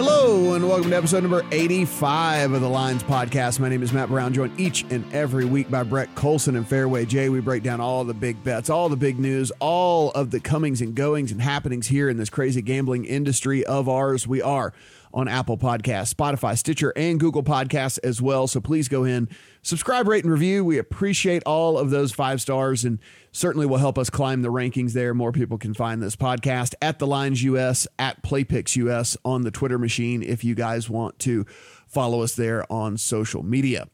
[0.00, 3.58] Hello, and welcome to episode number 85 of the Lines Podcast.
[3.58, 7.04] My name is Matt Brown, joined each and every week by Brett Colson and Fairway
[7.04, 7.28] Jay.
[7.28, 10.80] We break down all the big bets, all the big news, all of the comings
[10.80, 14.24] and goings and happenings here in this crazy gambling industry of ours.
[14.24, 14.72] We are
[15.12, 18.46] on Apple Podcasts, Spotify, Stitcher, and Google Podcasts as well.
[18.46, 19.28] So please go in,
[19.62, 20.64] subscribe, rate, and review.
[20.64, 22.98] We appreciate all of those five stars and
[23.32, 25.14] certainly will help us climb the rankings there.
[25.14, 29.50] More people can find this podcast at the Lines US, at PlayPicks US on the
[29.50, 31.46] Twitter machine if you guys want to
[31.86, 33.88] follow us there on social media.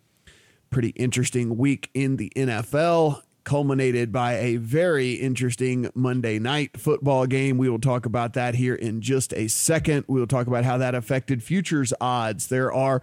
[0.70, 7.58] Pretty interesting week in the NFL culminated by a very interesting Monday night football game.
[7.58, 10.04] We will talk about that here in just a second.
[10.08, 12.48] We will talk about how that affected futures odds.
[12.48, 13.02] There are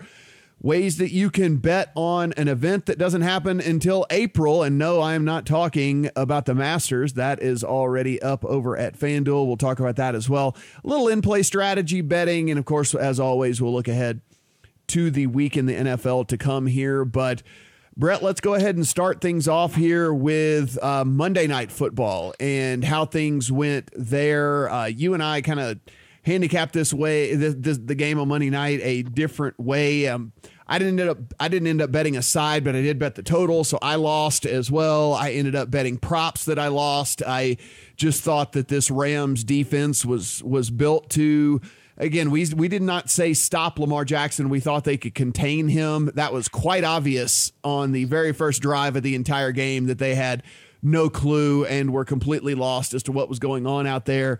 [0.61, 4.63] ways that you can bet on an event that doesn't happen until April.
[4.63, 7.13] And no, I am not talking about the Masters.
[7.13, 9.48] That is already up over at FanDuel.
[9.48, 10.55] We'll talk about that as well.
[10.83, 12.49] A little in play strategy betting.
[12.49, 14.21] And of course, as always, we'll look ahead
[14.87, 17.05] to the week in the NFL to come here.
[17.05, 17.41] But
[18.02, 22.84] Brett, let's go ahead and start things off here with uh, Monday Night Football and
[22.84, 24.71] how things went there.
[24.71, 25.80] Uh, you and I kind of
[26.24, 30.07] handicapped this way this, this, the game on Monday night a different way.
[30.07, 30.34] Um,
[30.66, 33.13] I didn't end up I didn't end up betting a side, but I did bet
[33.13, 35.13] the total, so I lost as well.
[35.13, 37.22] I ended up betting props that I lost.
[37.27, 37.57] I
[37.98, 41.62] just thought that this Rams defense was was built to
[42.02, 44.49] again, we we did not say stop Lamar Jackson.
[44.49, 46.12] We thought they could contain him.
[46.16, 50.16] That was quite obvious on the very first drive of the entire game that they
[50.16, 50.44] had
[50.82, 54.40] no clue and were completely lost as to what was going on out there.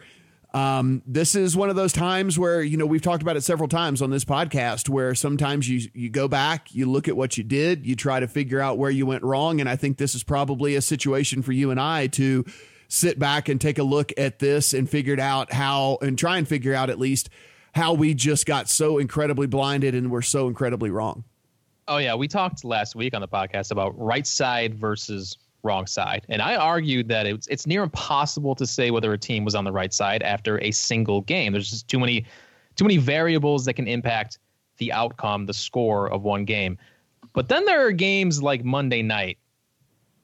[0.54, 3.70] Um, this is one of those times where you know we've talked about it several
[3.70, 7.44] times on this podcast where sometimes you you go back you look at what you
[7.46, 10.24] did you try to figure out where you went wrong and i think this is
[10.24, 12.44] probably a situation for you and i to
[12.90, 16.50] sit back and take a look at this and figure out how and try and
[16.50, 17.30] figure out at least
[17.74, 21.24] how we just got so incredibly blinded and we're so incredibly wrong.
[21.88, 26.26] Oh yeah, we talked last week on the podcast about right side versus wrong side,
[26.30, 29.64] and I argued that it's it's near impossible to say whether a team was on
[29.64, 31.52] the right side after a single game.
[31.54, 32.26] There's just too many
[32.76, 34.40] too many variables that can impact
[34.78, 36.78] the outcome, the score of one game.
[37.34, 39.38] But then there are games like Monday night.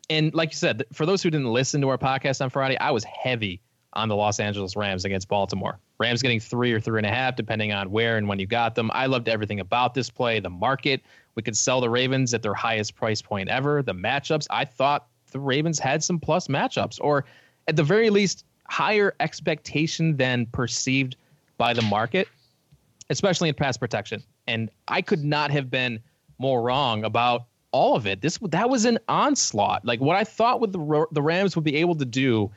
[0.09, 2.91] And like you said, for those who didn't listen to our podcast on Friday, I
[2.91, 3.61] was heavy
[3.93, 5.79] on the Los Angeles Rams against Baltimore.
[5.99, 8.75] Rams getting three or three and a half, depending on where and when you got
[8.75, 8.91] them.
[8.93, 10.39] I loved everything about this play.
[10.39, 11.01] The market,
[11.35, 13.81] we could sell the Ravens at their highest price point ever.
[13.81, 17.25] The matchups, I thought the Ravens had some plus matchups, or
[17.67, 21.15] at the very least, higher expectation than perceived
[21.57, 22.27] by the market,
[23.09, 24.23] especially in pass protection.
[24.45, 25.99] And I could not have been
[26.37, 28.21] more wrong about all of it.
[28.21, 29.83] This that was an onslaught.
[29.85, 32.51] Like what I thought with the the Rams would be able to do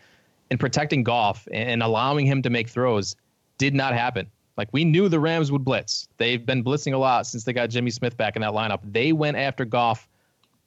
[0.50, 3.16] in protecting Goff and allowing him to make throws
[3.60, 4.26] did not happen.
[4.56, 6.08] Like we knew the Rams would blitz.
[6.16, 8.80] They've been blitzing a lot since they got Jimmy Smith back in that lineup.
[8.82, 10.08] They went after Goff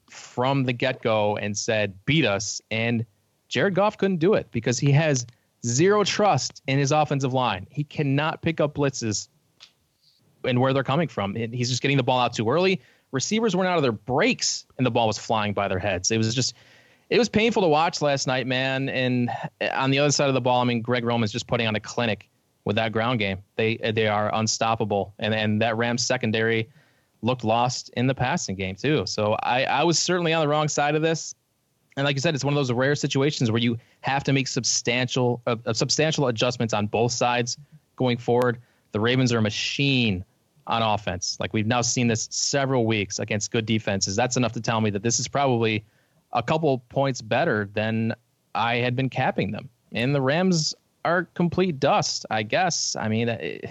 [0.10, 2.62] from the get go and said, beat us.
[2.70, 3.04] And
[3.50, 5.26] Jared Goff couldn't do it because he has
[5.66, 7.66] zero trust in his offensive line.
[7.72, 9.28] He cannot pick up blitzes
[10.44, 11.34] and where they're coming from.
[11.36, 12.80] He's just getting the ball out too early.
[13.12, 16.12] Receivers weren't out of their breaks and the ball was flying by their heads.
[16.12, 16.54] It was just
[17.10, 18.90] it was painful to watch last night, man.
[18.90, 19.32] And
[19.72, 21.80] on the other side of the ball, I mean, Greg Roman's just putting on a
[21.80, 22.30] clinic
[22.66, 23.40] with that ground game.
[23.56, 26.70] They they are unstoppable, and and that Rams secondary
[27.22, 29.06] looked lost in the passing game too.
[29.06, 31.36] So I I was certainly on the wrong side of this.
[31.96, 34.48] And like you said, it's one of those rare situations where you have to make
[34.48, 37.58] substantial uh, substantial adjustments on both sides
[37.96, 38.60] going forward.
[38.92, 40.26] The Ravens are a machine
[40.68, 41.38] on offense.
[41.40, 44.16] Like we've now seen this several weeks against good defenses.
[44.16, 45.84] That's enough to tell me that this is probably
[46.32, 48.16] a couple points better than
[48.56, 49.70] I had been capping them.
[49.92, 50.74] And the Rams
[51.06, 52.96] are complete dust, I guess.
[52.96, 53.66] I mean, it,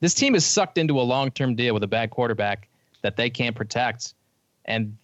[0.00, 2.68] this team is sucked into a long term deal with a bad quarterback
[3.02, 4.14] that they can't protect.
[4.64, 4.96] And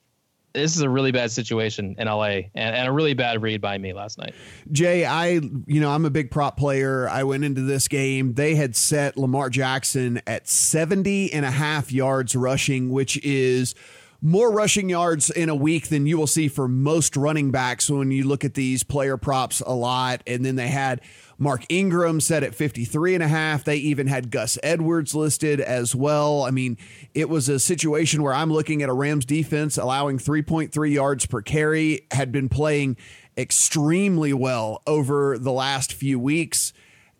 [0.52, 3.76] this is a really bad situation in LA and, and, a really bad read by
[3.76, 4.34] me last night.
[4.70, 7.08] Jay, I, you know, I'm a big prop player.
[7.08, 8.34] I went into this game.
[8.34, 13.74] They had set Lamar Jackson at 70 and a half yards rushing, which is
[14.22, 18.10] more rushing yards in a week than you will see for most running backs when
[18.10, 20.22] you look at these player props a lot.
[20.26, 21.00] And then they had
[21.38, 23.64] Mark Ingram set at 53 and a half.
[23.64, 26.42] They even had Gus Edwards listed as well.
[26.42, 26.78] I mean,
[27.14, 31.42] it was a situation where I'm looking at a Rams defense allowing 3.3 yards per
[31.42, 32.96] carry, had been playing
[33.36, 36.72] extremely well over the last few weeks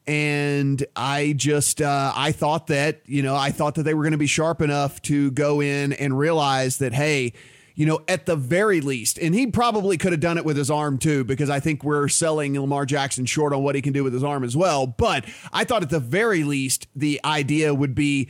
[0.06, 4.12] and I just uh, I thought that you know I thought that they were going
[4.12, 7.32] to be sharp enough to go in and realize that hey
[7.74, 10.70] you know, at the very least, and he probably could have done it with his
[10.70, 14.04] arm too, because I think we're selling Lamar Jackson short on what he can do
[14.04, 14.86] with his arm as well.
[14.86, 18.28] But I thought at the very least, the idea would be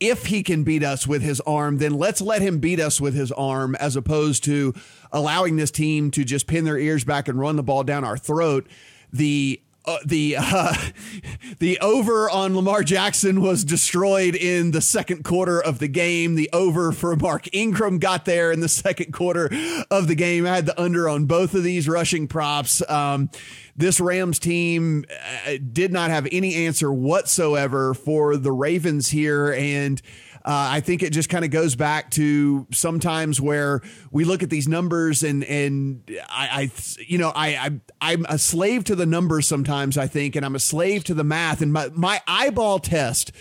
[0.00, 3.14] if he can beat us with his arm, then let's let him beat us with
[3.14, 4.74] his arm as opposed to
[5.12, 8.18] allowing this team to just pin their ears back and run the ball down our
[8.18, 8.66] throat.
[9.12, 10.74] The uh, the uh,
[11.58, 16.34] the over on Lamar Jackson was destroyed in the second quarter of the game.
[16.34, 19.50] The over for Mark Ingram got there in the second quarter
[19.90, 20.46] of the game.
[20.46, 22.82] I had the under on both of these rushing props.
[22.88, 23.30] Um,
[23.76, 25.04] this Rams team
[25.46, 30.00] uh, did not have any answer whatsoever for the Ravens here, and
[30.46, 33.82] uh, I think it just kind of goes back to sometimes where
[34.12, 36.70] we look at these numbers and and I, I
[37.04, 40.54] you know I, I I'm a slave to the numbers sometimes I think and I'm
[40.54, 41.62] a slave to the math.
[41.62, 43.32] And my my eyeball test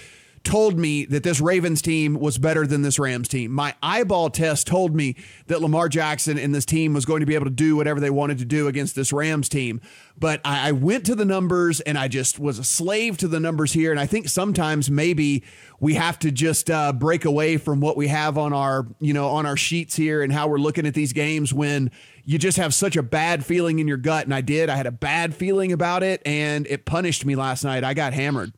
[0.46, 3.52] told me that this Ravens team was better than this Rams team.
[3.52, 5.16] My eyeball test told me
[5.48, 8.10] that Lamar Jackson and this team was going to be able to do whatever they
[8.10, 9.82] wanted to do against this Rams team.
[10.18, 13.40] But I, I went to the numbers and I just was a slave to the
[13.40, 13.92] numbers here.
[13.92, 15.44] And I think sometimes maybe
[15.80, 19.28] we have to just uh, break away from what we have on our, you know,
[19.28, 21.92] on our sheets here and how we're looking at these games when
[22.24, 24.26] you just have such a bad feeling in your gut.
[24.26, 24.70] And I did.
[24.70, 27.84] I had a bad feeling about it and it punished me last night.
[27.84, 28.54] I got hammered.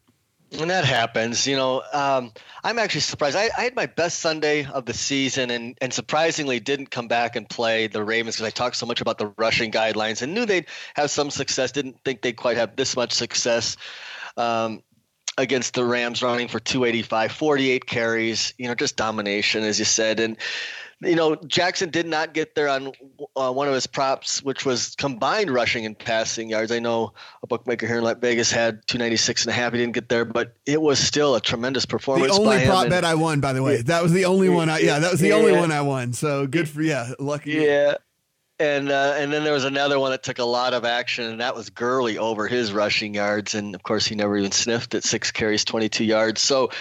[0.53, 1.83] And that happens, you know.
[1.91, 2.31] Um,
[2.63, 3.35] I'm actually surprised.
[3.35, 7.35] I, I, had my best Sunday of the season, and and surprisingly didn't come back
[7.35, 10.45] and play the Ravens because I talked so much about the rushing guidelines and knew
[10.45, 11.73] they'd have some success.
[11.73, 13.75] Didn't think they'd quite have this much success.
[14.37, 14.83] Um,
[15.37, 20.19] against the Rams running for 285, 48 carries, you know, just domination, as you said.
[20.19, 20.37] And
[21.01, 22.91] you know, Jackson did not get there on
[23.35, 26.71] uh, one of his props, which was combined rushing and passing yards.
[26.71, 27.13] I know
[27.43, 29.73] a bookmaker here in Las Vegas had 296 and a half.
[29.73, 32.35] He didn't get there, but it was still a tremendous performance.
[32.35, 33.81] The only prop bet I won, by the way.
[33.83, 34.69] That was the only one.
[34.69, 35.35] I, yeah, that was the yeah.
[35.35, 36.13] only one I won.
[36.13, 37.51] So good for yeah, lucky.
[37.51, 37.95] Yeah.
[38.59, 41.41] And uh, and then there was another one that took a lot of action, and
[41.41, 45.03] that was Gurley over his rushing yards, and of course he never even sniffed at
[45.03, 46.41] six carries, 22 yards.
[46.41, 46.71] So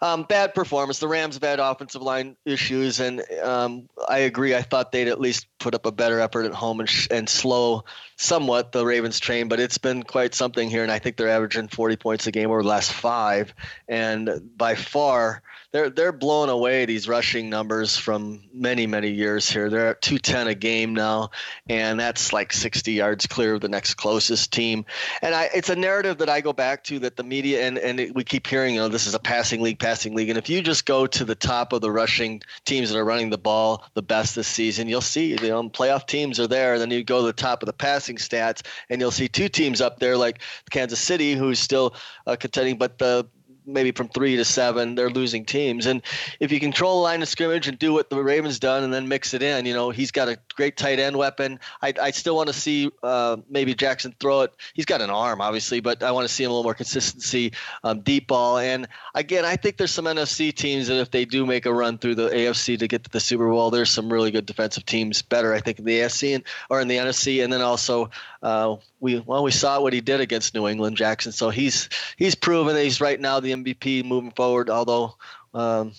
[0.00, 0.98] um, bad performance.
[0.98, 4.54] The Rams have had offensive line issues, and um, I agree.
[4.54, 7.28] I thought they'd at least put up a better effort at home and, sh- and
[7.28, 7.84] slow
[8.16, 11.68] somewhat the Ravens train, but it's been quite something here, and I think they're averaging
[11.68, 13.54] 40 points a game over the last five,
[13.88, 15.42] and by far
[15.76, 19.68] they're they're blowing away these rushing numbers from many many years here.
[19.68, 21.30] They're at 210 a game now,
[21.68, 24.86] and that's like 60 yards clear of the next closest team.
[25.20, 28.14] And I, it's a narrative that I go back to that the media and and
[28.14, 30.30] we keep hearing, you know, this is a passing league, passing league.
[30.30, 33.28] And if you just go to the top of the rushing teams that are running
[33.28, 36.78] the ball the best this season, you'll see, you know, playoff teams are there.
[36.78, 39.82] Then you go to the top of the passing stats, and you'll see two teams
[39.82, 40.40] up there like
[40.70, 41.94] Kansas City, who's still
[42.26, 43.28] uh, contending, but the
[43.66, 45.86] maybe from three to seven, they're losing teams.
[45.86, 46.02] And
[46.40, 49.08] if you control the line of scrimmage and do what the Ravens done and then
[49.08, 51.58] mix it in, you know, he's got a great tight end weapon.
[51.82, 54.54] I, I still want to see uh, maybe Jackson throw it.
[54.74, 57.52] He's got an arm, obviously, but I want to see him a little more consistency,
[57.84, 58.58] um, deep ball.
[58.58, 61.98] And again, I think there's some NFC teams that if they do make a run
[61.98, 65.22] through the AFC to get to the Super Bowl, there's some really good defensive teams
[65.22, 67.42] better, I think, in the AFC and, or in the NFC.
[67.42, 68.10] And then also,
[68.46, 71.32] uh, we well we saw what he did against New England Jackson.
[71.32, 74.70] So he's he's proven that he's right now the MVP moving forward.
[74.70, 75.16] Although
[75.52, 75.94] um,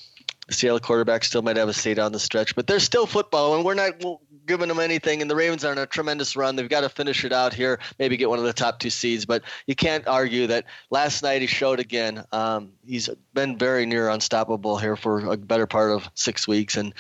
[0.48, 3.56] the Seattle quarterback still might have a seat on the stretch, but there's still football,
[3.56, 4.02] and we're not
[4.46, 5.22] giving them anything.
[5.22, 6.56] And the Ravens are on a tremendous run.
[6.56, 9.26] They've got to finish it out here, maybe get one of the top two seeds.
[9.26, 12.24] But you can't argue that last night he showed again.
[12.32, 16.94] Um, he's been very near unstoppable here for a better part of six weeks and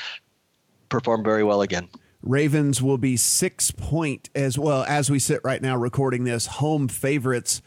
[0.90, 1.88] performed very well again.
[2.22, 6.88] Ravens will be six point as well as we sit right now recording this home
[6.88, 7.62] favorites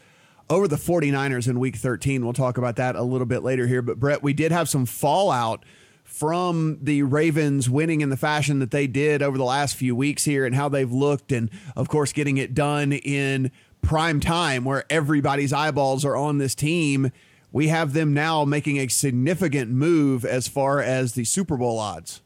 [0.49, 2.23] over the 49ers in week 13.
[2.23, 3.81] We'll talk about that a little bit later here.
[3.81, 5.63] But Brett, we did have some fallout
[6.03, 10.25] from the Ravens winning in the fashion that they did over the last few weeks
[10.25, 11.31] here and how they've looked.
[11.31, 13.49] And of course, getting it done in
[13.81, 17.11] prime time where everybody's eyeballs are on this team.
[17.53, 22.21] We have them now making a significant move as far as the Super Bowl odds.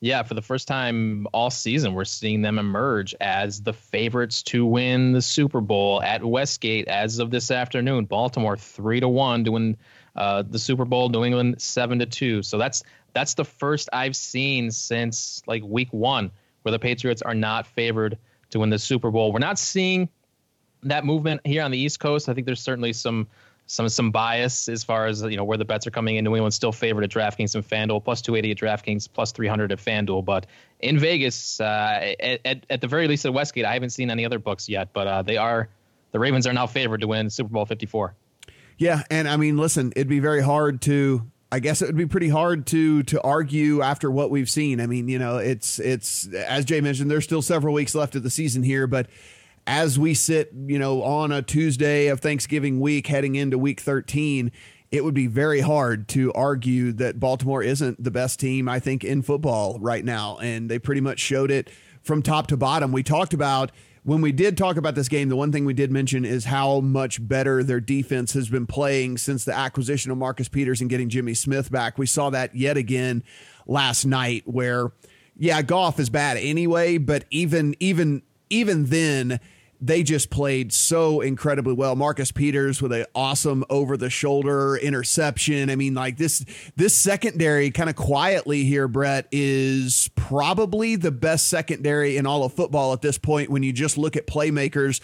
[0.00, 4.66] Yeah, for the first time all season, we're seeing them emerge as the favorites to
[4.66, 8.04] win the Super Bowl at Westgate as of this afternoon.
[8.04, 9.76] Baltimore three to one to win
[10.14, 11.08] uh, the Super Bowl.
[11.08, 12.42] New England seven to two.
[12.42, 12.82] So that's
[13.14, 16.30] that's the first I've seen since like week one
[16.62, 18.18] where the Patriots are not favored
[18.50, 19.32] to win the Super Bowl.
[19.32, 20.10] We're not seeing
[20.82, 22.28] that movement here on the East Coast.
[22.28, 23.28] I think there's certainly some
[23.66, 26.24] some some bias as far as you know where the bets are coming in.
[26.24, 29.78] New England's still favored at DraftKings and FanDuel, plus 280 at DraftKings, plus 300 at
[29.78, 30.24] FanDuel.
[30.24, 30.46] But
[30.80, 34.24] in Vegas, uh, at, at, at the very least at Westgate, I haven't seen any
[34.24, 34.92] other books yet.
[34.92, 35.68] But uh, they are
[36.12, 38.14] the Ravens are now favored to win Super Bowl 54.
[38.78, 41.30] Yeah, and I mean, listen, it'd be very hard to.
[41.50, 44.80] I guess it would be pretty hard to to argue after what we've seen.
[44.80, 48.22] I mean, you know, it's it's as Jay mentioned, there's still several weeks left of
[48.22, 49.08] the season here, but
[49.66, 54.52] as we sit, you know, on a Tuesday of Thanksgiving week heading into week 13,
[54.90, 59.02] it would be very hard to argue that Baltimore isn't the best team, I think,
[59.02, 60.38] in football right now.
[60.38, 61.70] And they pretty much showed it
[62.02, 62.92] from top to bottom.
[62.92, 63.72] We talked about
[64.04, 66.78] when we did talk about this game, the one thing we did mention is how
[66.78, 71.08] much better their defense has been playing since the acquisition of Marcus Peters and getting
[71.08, 71.98] Jimmy Smith back.
[71.98, 73.24] We saw that yet again
[73.66, 74.92] last night where
[75.36, 79.40] yeah, Goff is bad anyway, but even even even then
[79.80, 81.96] they just played so incredibly well.
[81.96, 85.70] Marcus Peters with an awesome over the shoulder interception.
[85.70, 86.44] I mean, like this
[86.76, 92.52] this secondary kind of quietly here, Brett, is probably the best secondary in all of
[92.52, 95.00] football at this point when you just look at playmakers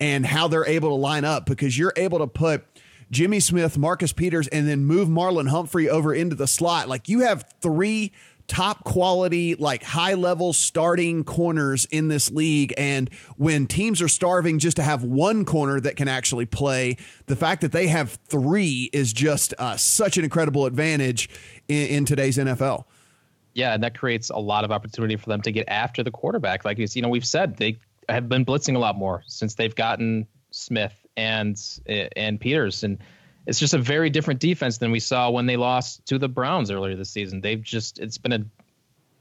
[0.00, 2.64] and how they're able to line up because you're able to put
[3.10, 6.88] Jimmy Smith, Marcus Peters, and then move Marlon Humphrey over into the slot.
[6.88, 8.12] Like you have three
[8.48, 12.72] top quality, like high level starting corners in this league.
[12.76, 17.36] And when teams are starving just to have one corner that can actually play, the
[17.36, 21.28] fact that they have three is just uh, such an incredible advantage
[21.68, 22.84] in, in today's NFL.
[23.54, 26.64] Yeah, and that creates a lot of opportunity for them to get after the quarterback.
[26.64, 30.26] Like you know, we've said they have been blitzing a lot more since they've gotten
[30.50, 32.98] Smith and and Peters and
[33.46, 36.70] it's just a very different defense than we saw when they lost to the Browns
[36.70, 37.40] earlier this season.
[37.40, 38.44] They've just it's been a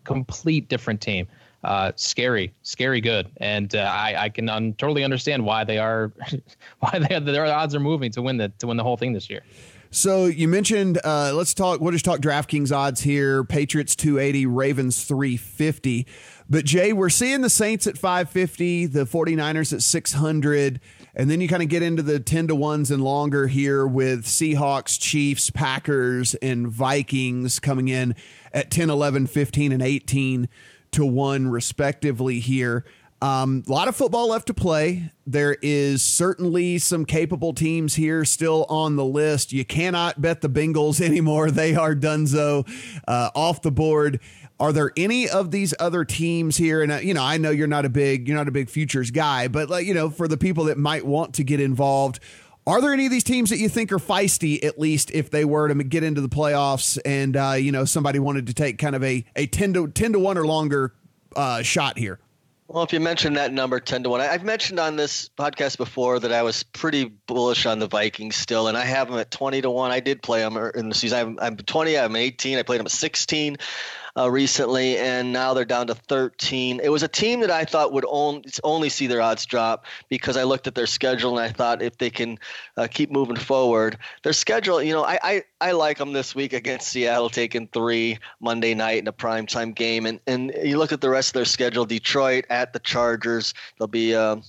[0.03, 1.27] complete different team.
[1.63, 6.12] Uh, scary, scary good, and uh, I, I can un- totally understand why they are
[6.79, 9.29] why they their odds are moving to win the to win the whole thing this
[9.29, 9.41] year.
[9.89, 11.79] So you mentioned uh, let's talk.
[11.79, 13.44] We'll just talk DraftKings odds here.
[13.44, 16.05] Patriots two eighty, Ravens three fifty.
[16.48, 20.82] But Jay, we're seeing the Saints at five fifty, the 49ers at six hundred.
[21.15, 24.25] And then you kind of get into the 10 to 1s and longer here with
[24.25, 28.15] Seahawks, Chiefs, Packers, and Vikings coming in
[28.53, 30.50] at 10, 11, 15, and 18
[30.91, 32.84] to 1, respectively, here.
[33.22, 35.12] Um, a lot of football left to play.
[35.25, 39.53] There is certainly some capable teams here still on the list.
[39.53, 41.50] You cannot bet the Bengals anymore.
[41.50, 42.67] They are donezo
[43.07, 44.19] uh, off the board.
[44.60, 46.82] Are there any of these other teams here?
[46.82, 49.12] And uh, you know, I know you're not a big you're not a big futures
[49.12, 52.20] guy, but like you know, for the people that might want to get involved,
[52.66, 55.44] are there any of these teams that you think are feisty, at least if they
[55.44, 58.96] were to get into the playoffs and uh, you know somebody wanted to take kind
[58.96, 60.94] of a a ten to ten to one or longer
[61.36, 62.20] uh, shot here?
[62.68, 66.20] Well, if you mentioned that number 10 to 1, I've mentioned on this podcast before
[66.20, 69.62] that I was pretty bullish on the Vikings still, and I have them at 20
[69.62, 69.92] to 1.
[69.92, 71.20] I did play them in the season.
[71.20, 72.58] I'm, I'm 20, I'm 18.
[72.58, 73.58] I played them at 16
[74.17, 76.79] uh, recently, and now they're down to 13.
[76.81, 80.43] It was a team that I thought would only, see their odds drop because I
[80.43, 82.38] looked at their schedule and I thought if they can
[82.77, 86.53] uh, keep moving forward, their schedule, you know, I, I, I like them this week
[86.53, 90.05] against Seattle, taking three Monday night in a primetime game.
[90.05, 93.88] And, and you look at the rest of their schedule Detroit at the Chargers, they'll
[93.88, 94.13] be.
[94.13, 94.41] a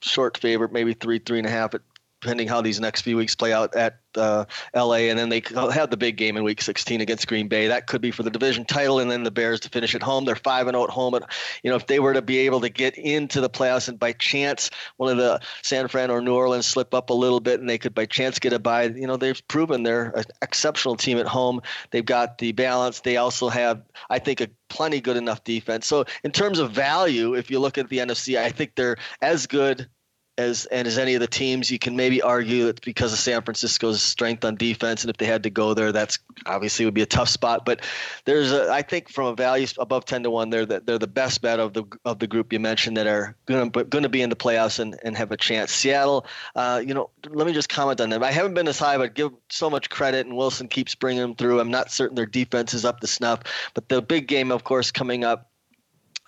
[0.00, 1.74] short favorite, maybe three, three and a half
[2.20, 4.44] depending how these next few weeks play out at uh,
[4.74, 7.68] LA, and then they have the big game in Week 16 against Green Bay.
[7.68, 10.24] That could be for the division title, and then the Bears to finish at home.
[10.24, 11.12] They're five and zero at home.
[11.12, 11.30] But
[11.62, 14.12] you know, if they were to be able to get into the playoffs, and by
[14.12, 17.68] chance one of the San Fran or New Orleans slip up a little bit, and
[17.68, 21.18] they could by chance get a bye, you know, they've proven they're an exceptional team
[21.18, 21.60] at home.
[21.90, 23.00] They've got the balance.
[23.00, 25.86] They also have, I think, a plenty good enough defense.
[25.86, 29.46] So in terms of value, if you look at the NFC, I think they're as
[29.46, 29.88] good
[30.38, 33.42] as and as any of the teams, you can maybe argue that because of San
[33.42, 37.02] Francisco's strength on defense, and if they had to go there, that's obviously would be
[37.02, 37.64] a tough spot.
[37.64, 37.82] But
[38.24, 41.08] there's, a, I think, from a value above ten to one, they're the, they're the
[41.08, 44.08] best bet of the of the group you mentioned that are going to going to
[44.08, 45.72] be in the playoffs and, and have a chance.
[45.72, 48.22] Seattle, uh, you know, let me just comment on them.
[48.22, 51.34] I haven't been as high, but give so much credit, and Wilson keeps bringing them
[51.34, 51.58] through.
[51.58, 53.40] I'm not certain their defense is up to snuff,
[53.74, 55.47] but the big game, of course, coming up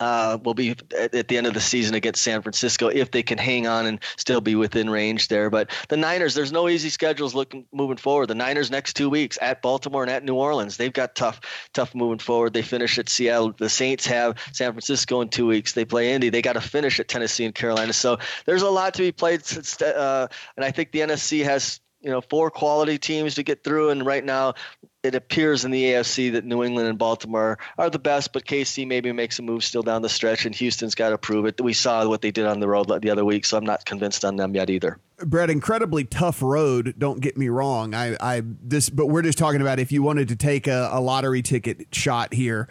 [0.01, 3.39] uh, will be at, the end of the season against San Francisco if they can
[3.39, 5.51] hang on and still be within range there.
[5.51, 8.27] But the Niners, there's no easy schedules looking moving forward.
[8.27, 11.41] The Niners next two weeks at Baltimore and at New Orleans, they've got tough,
[11.75, 12.55] tough moving forward.
[12.55, 13.53] They finish at Seattle.
[13.57, 15.75] The Saints have San Francisco in two weeks.
[15.75, 16.31] They play Indy.
[16.31, 17.93] They got to finish at Tennessee and Carolina.
[17.93, 19.43] So there's a lot to be played.
[19.83, 23.91] Uh, and I think the NFC has you know four quality teams to get through
[23.91, 24.55] and right now
[25.03, 28.87] it appears in the AFC that New England and Baltimore are the best, but KC
[28.87, 31.61] maybe makes a move still down the stretch, and Houston's got to prove it.
[31.61, 34.25] We saw what they did on the road the other week, so I'm not convinced
[34.25, 34.99] on them yet either.
[35.19, 36.95] Brett, incredibly tough road.
[36.99, 37.95] Don't get me wrong.
[37.95, 41.01] I, I this, but we're just talking about if you wanted to take a, a
[41.01, 42.69] lottery ticket shot here.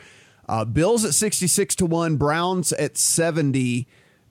[0.47, 3.87] Uh, Bills at 66 to one, Browns at 70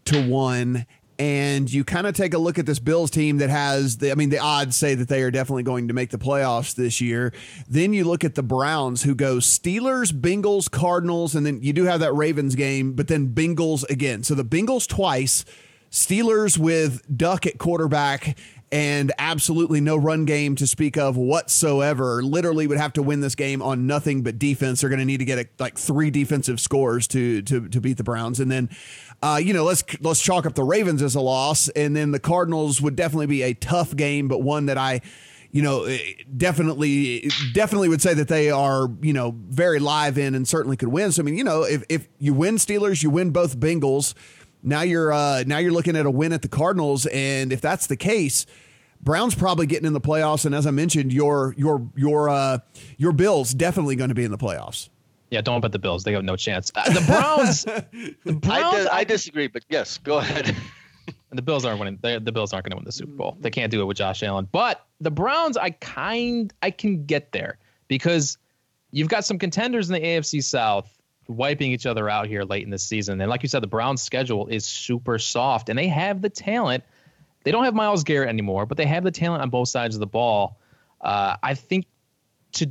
[0.06, 0.86] to one,
[1.18, 4.14] and you kind of take a look at this Bills team that has the I
[4.14, 7.32] mean the odds say that they are definitely going to make the playoffs this year.
[7.68, 11.84] Then you look at the Browns who go Steelers, Bengals, Cardinals and then you do
[11.84, 14.22] have that Ravens game, but then Bengals again.
[14.22, 15.44] So the Bengals twice,
[15.90, 18.36] Steelers with Duck at quarterback
[18.70, 22.22] and absolutely no run game to speak of whatsoever.
[22.22, 24.80] Literally would have to win this game on nothing but defense.
[24.80, 27.96] They're going to need to get a, like three defensive scores to to to beat
[27.96, 28.70] the Browns, and then.
[29.20, 32.20] Uh, you know, let's let's chalk up the Ravens as a loss, and then the
[32.20, 35.00] Cardinals would definitely be a tough game, but one that I,
[35.50, 35.98] you know, eh,
[36.36, 40.88] definitely definitely would say that they are, you know, very live in and certainly could
[40.88, 41.10] win.
[41.10, 44.14] So I mean, you know, if if you win Steelers, you win both Bengals.
[44.62, 47.86] Now you're uh, now you're looking at a win at the Cardinals, and if that's
[47.86, 48.46] the case,
[49.00, 50.44] Browns probably getting in the playoffs.
[50.44, 52.58] And as I mentioned, your your your uh,
[52.96, 54.88] your Bills definitely going to be in the playoffs.
[55.30, 56.72] Yeah, don't bet the Bills; they have no chance.
[56.76, 57.64] Uh, the Browns,
[58.24, 58.86] the Browns.
[58.86, 60.56] I, I disagree, but yes, go ahead.
[61.30, 61.98] the Bills aren't winning.
[62.00, 63.36] They, the Bills aren't going to win the Super Bowl.
[63.40, 64.48] They can't do it with Josh Allen.
[64.50, 68.38] But the Browns, I kind, I can get there because
[68.90, 70.97] you've got some contenders in the AFC South
[71.28, 73.20] wiping each other out here late in the season.
[73.20, 76.84] And like you said, the Browns' schedule is super soft, and they have the talent.
[77.44, 80.00] They don't have Myles Garrett anymore, but they have the talent on both sides of
[80.00, 80.58] the ball.
[81.00, 81.86] Uh, I think
[82.52, 82.70] to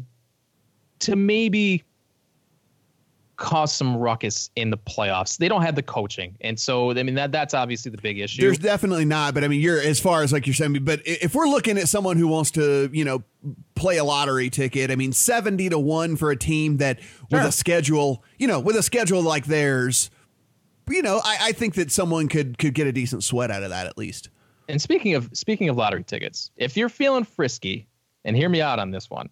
[1.00, 1.84] to maybe
[3.38, 5.38] cause some ruckus in the playoffs.
[5.38, 8.42] They don't have the coaching, and so I mean that that's obviously the big issue.
[8.42, 11.34] There's definitely not, but I mean you're as far as like you're saying, but if
[11.36, 13.24] we're looking at someone who wants to, you know,
[13.76, 17.28] play a lottery ticket, I mean seventy to one for a team that sure.
[17.32, 20.10] with a schedule, you know, with a schedule like theirs,
[20.90, 23.70] you know, I, I think that someone could could get a decent sweat out of
[23.70, 24.30] that at least.
[24.68, 27.88] And speaking of speaking of lottery tickets, if you're feeling frisky,
[28.26, 29.30] and hear me out on this one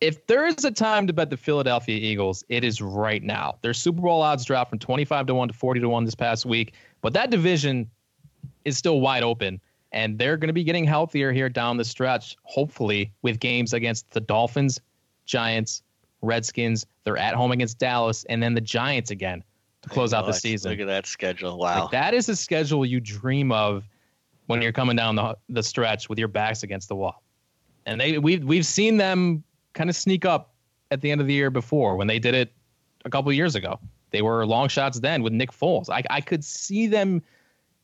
[0.00, 3.58] if there is a time to bet the Philadelphia Eagles, it is right now.
[3.62, 6.46] Their Super Bowl odds dropped from 25 to 1 to 40 to 1 this past
[6.46, 7.90] week, but that division
[8.64, 9.60] is still wide open
[9.92, 14.10] and they're going to be getting healthier here down the stretch, hopefully with games against
[14.10, 14.80] the Dolphins,
[15.26, 15.82] Giants,
[16.22, 16.86] Redskins.
[17.04, 19.42] They're at home against Dallas and then the Giants again
[19.82, 20.70] to close out the season.
[20.70, 21.58] Look at that schedule.
[21.58, 21.82] Wow.
[21.82, 23.84] Like that is a schedule you dream of
[24.46, 27.22] when you're coming down the, the stretch with your backs against the wall.
[27.86, 29.42] And they we've we've seen them
[29.74, 30.54] kind of sneak up
[30.90, 32.52] at the end of the year before when they did it
[33.04, 33.78] a couple years ago.
[34.10, 35.88] They were long shots then with Nick Foles.
[35.88, 37.22] I, I could see them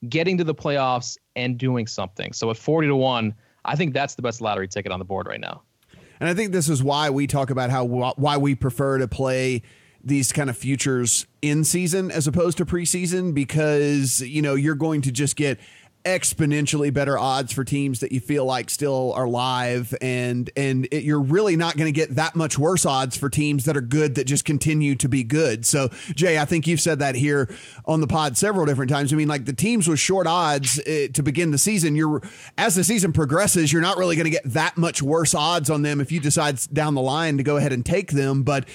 [0.09, 2.33] getting to the playoffs and doing something.
[2.33, 5.27] So at 40 to 1, I think that's the best lottery ticket on the board
[5.27, 5.62] right now.
[6.20, 9.62] And I think this is why we talk about how why we prefer to play
[10.03, 15.03] these kind of futures in season as opposed to preseason because you know you're going
[15.03, 15.59] to just get
[16.06, 19.94] exponentially better odds for teams that you feel like still are live.
[20.00, 23.64] And and it, you're really not going to get that much worse odds for teams
[23.64, 25.66] that are good that just continue to be good.
[25.66, 27.50] So jay i think you've said that here
[27.84, 29.12] on the pod several different times.
[29.12, 32.22] I mean like the teams with short odds uh, to begin the season you're
[32.56, 35.82] as the season progresses you're not really going to get that much worse odds on
[35.82, 38.44] them if you decide down the line to go ahead and take them.
[38.44, 38.68] But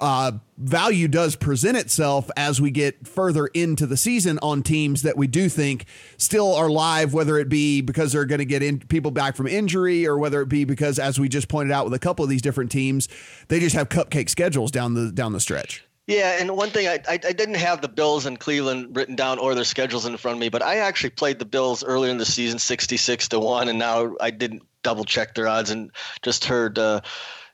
[0.00, 5.16] uh, value does present itself as we get further into the season on teams that
[5.16, 8.78] we do think still are live, whether it be because they're going to get in
[8.78, 11.94] people back from injury or whether it be because, as we just pointed out with
[11.94, 13.08] a couple of these different teams,
[13.48, 15.84] they just have cupcake schedules down the down the stretch.
[16.08, 19.38] Yeah, and one thing I, I, I didn't have the Bills in Cleveland written down
[19.38, 22.18] or their schedules in front of me, but I actually played the Bills earlier in
[22.18, 25.90] the season, sixty six to one, and now I didn't double check their odds and
[26.22, 26.78] just heard.
[26.78, 27.00] Uh,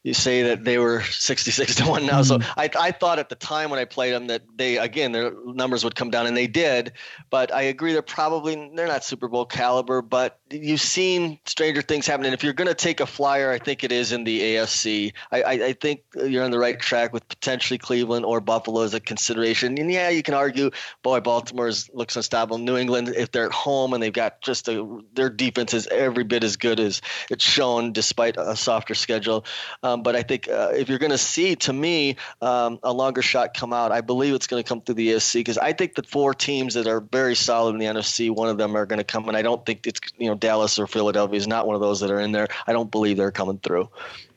[0.09, 2.23] you say that they were 66 to 1 now.
[2.23, 2.43] Mm-hmm.
[2.43, 5.33] So I, I thought at the time when I played them that they, again, their
[5.45, 6.93] numbers would come down and they did.
[7.31, 12.07] But I agree they're probably, they're not Super Bowl caliber, but you've seen stranger things
[12.07, 12.25] happen.
[12.25, 15.13] And if you're going to take a flyer, I think it is in the AFC.
[15.31, 18.95] I, I, I, think you're on the right track with potentially Cleveland or Buffalo as
[18.95, 19.79] a consideration.
[19.79, 20.71] And yeah, you can argue,
[21.03, 22.59] boy, Baltimore looks unstoppable.
[22.59, 26.25] New England, if they're at home and they've got just a, their defense is every
[26.25, 29.45] bit as good as it's shown despite a softer schedule.
[29.83, 33.23] Um, but I think uh, if you're going to see, to me, um, a longer
[33.23, 35.95] shot come out, I believe it's going to come through the AFC because I think
[35.95, 38.99] the four teams that are very solid in the NFC, one of them are going
[38.99, 41.75] to come, and I don't think it's you know Dallas or Philadelphia is not one
[41.75, 42.49] of those that are in there.
[42.67, 43.89] I don't believe they're coming through.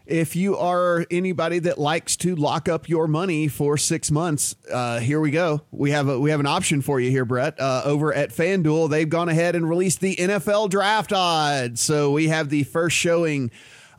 [0.07, 4.99] If you are anybody that likes to lock up your money for six months, uh,
[4.99, 5.61] here we go.
[5.71, 7.59] We have a, we have an option for you here, Brett.
[7.59, 11.81] Uh, over at FanDuel, they've gone ahead and released the NFL draft odds.
[11.81, 13.51] So we have the first showing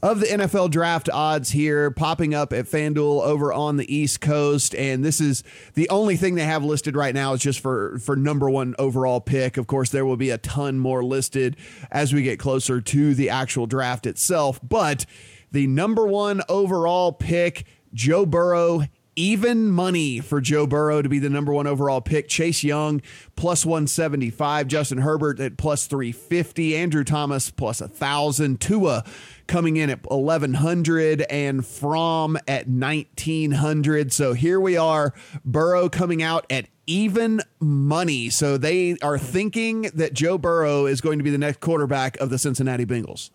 [0.03, 4.75] of the NFL draft odds here popping up at FanDuel over on the East Coast.
[4.75, 8.17] And this is the only thing they have listed right now is just for, for
[8.17, 9.57] number one overall pick.
[9.57, 11.57] Of course, there will be a ton more listed
[11.91, 14.59] as we get closer to the actual draft itself.
[14.61, 15.07] But
[15.53, 18.83] the number one overall pick, Joe Burrow
[19.17, 22.29] even money for Joe Burrow to be the number one overall pick.
[22.29, 23.03] Chase Young
[23.37, 29.05] plus 175, Justin Herbert at plus 350, Andrew Thomas plus 1,000, Tua
[29.47, 34.13] coming in at 1,100, and Fromm at 1,900.
[34.13, 35.13] So here we are,
[35.45, 38.31] Burrow coming out at even money.
[38.31, 42.31] So they are thinking that Joe Burrow is going to be the next quarterback of
[42.31, 43.31] the Cincinnati Bengals.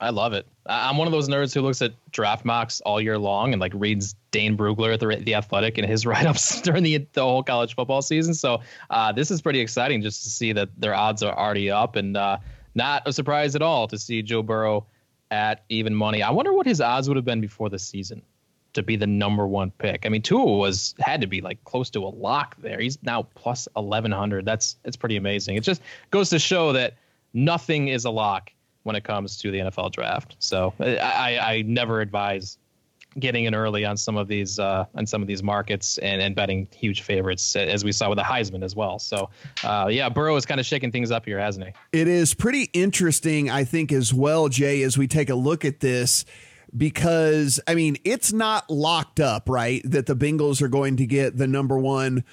[0.00, 0.46] I love it.
[0.66, 3.72] I'm one of those nerds who looks at draft mocks all year long and like
[3.74, 7.42] reads Dane Brugler at the, the Athletic and his write ups during the, the whole
[7.42, 8.34] college football season.
[8.34, 11.96] So uh, this is pretty exciting just to see that their odds are already up
[11.96, 12.38] and uh,
[12.74, 14.86] not a surprise at all to see Joe Burrow
[15.30, 16.22] at even money.
[16.22, 18.22] I wonder what his odds would have been before the season
[18.74, 20.06] to be the number one pick.
[20.06, 22.78] I mean, Tua was had to be like close to a lock there.
[22.78, 24.44] He's now plus 1100.
[24.44, 25.56] That's it's pretty amazing.
[25.56, 26.94] It just goes to show that
[27.34, 30.36] nothing is a lock when it comes to the NFL draft.
[30.38, 32.58] So I, I never advise
[33.18, 36.34] getting in early on some of these uh, on some of these markets and, and
[36.34, 38.98] betting huge favorites as we saw with the Heisman as well.
[38.98, 39.30] So
[39.64, 41.72] uh, yeah, Burrow is kind of shaking things up here, hasn't he?
[42.00, 45.80] It is pretty interesting, I think, as well, Jay, as we take a look at
[45.80, 46.24] this.
[46.76, 49.80] Because I mean, it's not locked up, right?
[49.84, 52.24] That the Bengals are going to get the number one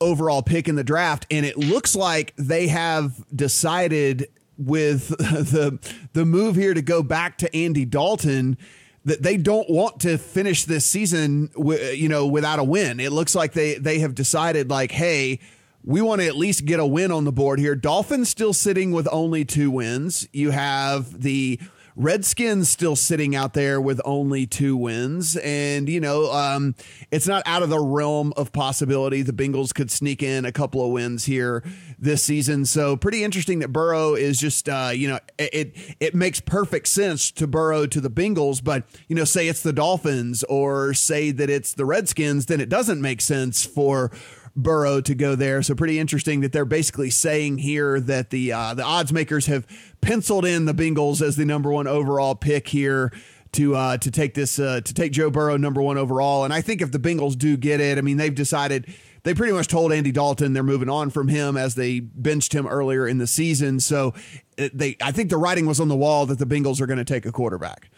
[0.00, 1.26] overall pick in the draft.
[1.30, 5.78] And it looks like they have decided with the
[6.12, 8.58] the move here to go back to Andy Dalton
[9.04, 13.00] that they don't want to finish this season you know without a win.
[13.00, 15.40] It looks like they they have decided like hey,
[15.82, 17.74] we want to at least get a win on the board here.
[17.74, 20.26] Dolphins still sitting with only two wins.
[20.32, 21.60] You have the
[21.96, 25.36] Redskins still sitting out there with only two wins.
[25.36, 26.74] And, you know, um,
[27.10, 29.22] it's not out of the realm of possibility.
[29.22, 31.62] The Bengals could sneak in a couple of wins here
[31.98, 32.64] this season.
[32.66, 37.30] So pretty interesting that Burrow is just, uh, you know, it, it makes perfect sense
[37.32, 38.62] to Burrow to the Bengals.
[38.62, 42.68] But, you know, say it's the Dolphins or say that it's the Redskins, then it
[42.68, 44.10] doesn't make sense for
[44.56, 45.62] Burrow to go there.
[45.62, 49.66] So pretty interesting that they're basically saying here that the uh, the odds makers have
[50.00, 53.12] penciled in the Bengals as the number one overall pick here
[53.52, 56.44] to uh, to take this uh, to take Joe Burrow number one overall.
[56.44, 58.92] And I think if the Bengals do get it, I mean they've decided
[59.24, 62.66] they pretty much told Andy Dalton they're moving on from him as they benched him
[62.66, 63.80] earlier in the season.
[63.80, 64.14] So
[64.56, 67.04] they I think the writing was on the wall that the Bengals are going to
[67.04, 67.90] take a quarterback.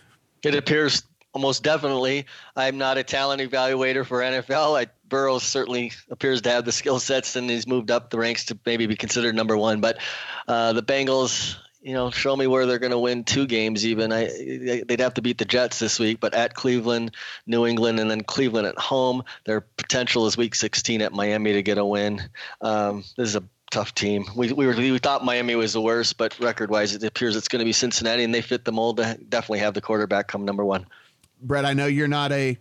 [0.42, 2.24] It appears almost definitely.
[2.56, 4.78] I'm not a talent evaluator for NFL.
[4.78, 8.46] I Burrow certainly appears to have the skill sets, and he's moved up the ranks
[8.46, 9.80] to maybe be considered number one.
[9.80, 9.98] But
[10.48, 13.86] uh, the Bengals, you know, show me where they're going to win two games.
[13.86, 14.26] Even I,
[14.86, 17.12] they'd have to beat the Jets this week, but at Cleveland,
[17.46, 19.22] New England, and then Cleveland at home.
[19.44, 22.22] Their potential is Week 16 at Miami to get a win.
[22.60, 24.24] Um, this is a tough team.
[24.34, 27.48] We we, were, we thought Miami was the worst, but record wise, it appears it's
[27.48, 30.44] going to be Cincinnati, and they fit the mold to definitely have the quarterback come
[30.44, 30.86] number one.
[31.40, 32.58] Brett, I know you're not a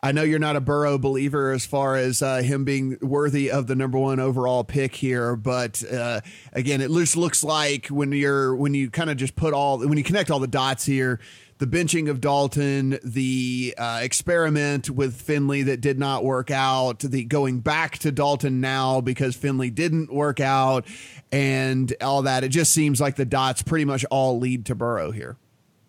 [0.00, 3.66] I know you're not a Burrow believer as far as uh, him being worthy of
[3.66, 6.20] the number one overall pick here, but uh,
[6.52, 9.98] again, it just looks like when you're when you kind of just put all when
[9.98, 11.18] you connect all the dots here,
[11.58, 17.24] the benching of Dalton, the uh, experiment with Finley that did not work out, the
[17.24, 20.86] going back to Dalton now because Finley didn't work out,
[21.32, 22.44] and all that.
[22.44, 25.36] It just seems like the dots pretty much all lead to Burrow here.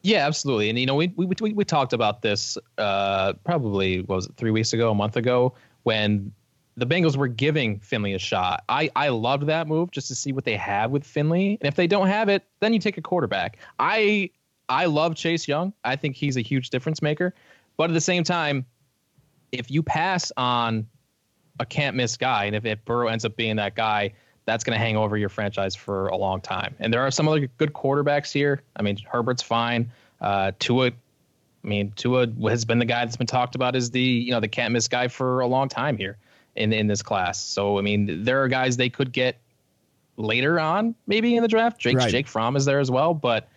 [0.10, 0.72] Yeah, absolutely.
[0.72, 4.50] And you know, we we we, we talked about this uh, probably was it three
[4.50, 6.32] weeks ago, a month ago, when
[6.76, 8.64] the Bengals were giving Finley a shot.
[8.70, 11.76] I I loved that move just to see what they have with Finley, and if
[11.76, 13.60] they don't have it, then you take a quarterback.
[13.78, 14.32] I
[14.68, 15.74] I love Chase Young.
[15.84, 17.36] I think he's a huge difference maker,
[17.78, 18.66] but at the same time,
[19.52, 20.88] if you pass on
[21.60, 24.14] a can't miss guy, and if, if Burrow ends up being that guy,
[24.50, 26.74] that's going to hang over your franchise for a long time.
[26.80, 28.64] And there are some other good quarterbacks here.
[28.76, 29.92] I mean, Herbert's fine.
[30.20, 34.02] Uh, Tua, I mean, Tua has been the guy that's been talked about as the
[34.02, 36.18] you know the can't miss guy for a long time here
[36.56, 37.40] in in this class.
[37.40, 39.38] So I mean, there are guys they could get
[40.18, 41.80] later on, maybe in the draft.
[41.80, 42.10] Jake right.
[42.10, 43.48] Jake Fromm is there as well, but.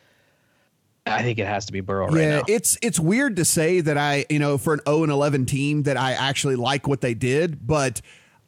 [1.04, 2.42] I think it has to be Burrow right yeah, now.
[2.46, 5.82] it's it's weird to say that I, you know, for an 0 and 11 team
[5.82, 8.00] that I actually like what they did, but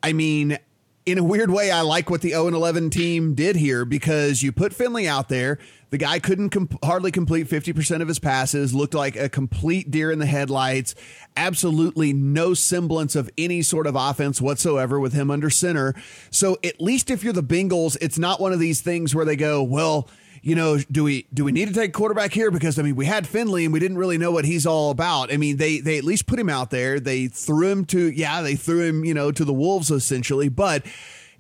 [0.05, 0.59] I mean,
[1.07, 4.43] in a weird way, I like what the 0 and 11 team did here because
[4.43, 5.59] you put Finley out there.
[5.91, 10.11] The guy couldn't comp- hardly complete 50% of his passes, looked like a complete deer
[10.11, 10.95] in the headlights,
[11.37, 15.95] absolutely no semblance of any sort of offense whatsoever with him under center.
[16.31, 19.37] So, at least if you're the Bengals, it's not one of these things where they
[19.37, 20.09] go, well,
[20.45, 22.51] you know, do we do we need to take quarterback here?
[22.51, 25.33] Because I mean, we had Finley and we didn't really know what he's all about.
[25.33, 27.01] I mean, they they at least put him out there.
[27.01, 30.85] They threw him to yeah, they threw him, you know, to the wolves essentially, but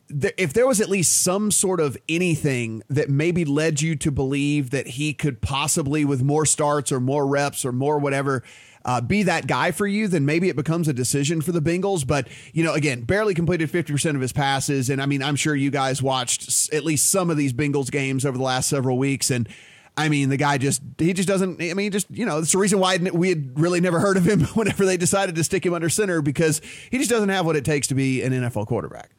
[0.09, 4.71] if there was at least some sort of anything that maybe led you to believe
[4.71, 8.43] that he could possibly, with more starts or more reps or more whatever,
[8.85, 12.07] uh, be that guy for you, then maybe it becomes a decision for the Bengals.
[12.07, 14.91] But, you know, again, barely completed 50% of his passes.
[14.91, 18.27] And I mean, I'm sure you guys watched at least some of these Bengals games
[18.27, 19.31] over the last several weeks.
[19.31, 19.49] And,
[19.97, 22.59] I mean, the guy just, he just doesn't, I mean, just, you know, it's the
[22.59, 25.73] reason why we had really never heard of him whenever they decided to stick him
[25.73, 29.11] under center because he just doesn't have what it takes to be an NFL quarterback.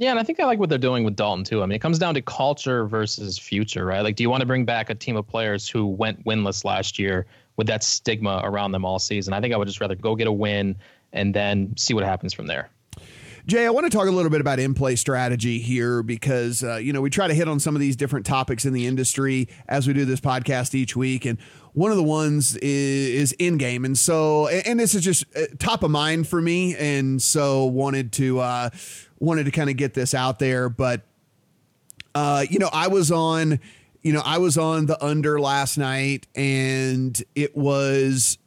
[0.00, 1.62] Yeah, and I think I like what they're doing with Dalton too.
[1.62, 4.00] I mean, it comes down to culture versus future, right?
[4.00, 6.98] Like, do you want to bring back a team of players who went winless last
[6.98, 7.26] year
[7.60, 9.34] with that stigma around them all season.
[9.34, 10.76] I think I would just rather go get a win
[11.12, 12.70] and then see what happens from there.
[13.46, 16.76] Jay, I want to talk a little bit about in play strategy here because, uh,
[16.76, 19.46] you know, we try to hit on some of these different topics in the industry
[19.68, 21.26] as we do this podcast each week.
[21.26, 21.38] And
[21.74, 23.84] one of the ones is, is in game.
[23.84, 26.76] And so, and this is just uh, top of mind for me.
[26.76, 28.70] And so wanted to, uh,
[29.20, 30.68] wanted to kind of get this out there.
[30.68, 31.02] But,
[32.14, 33.60] uh, you know, I was on,
[34.02, 38.38] you know, I was on the under last night and it was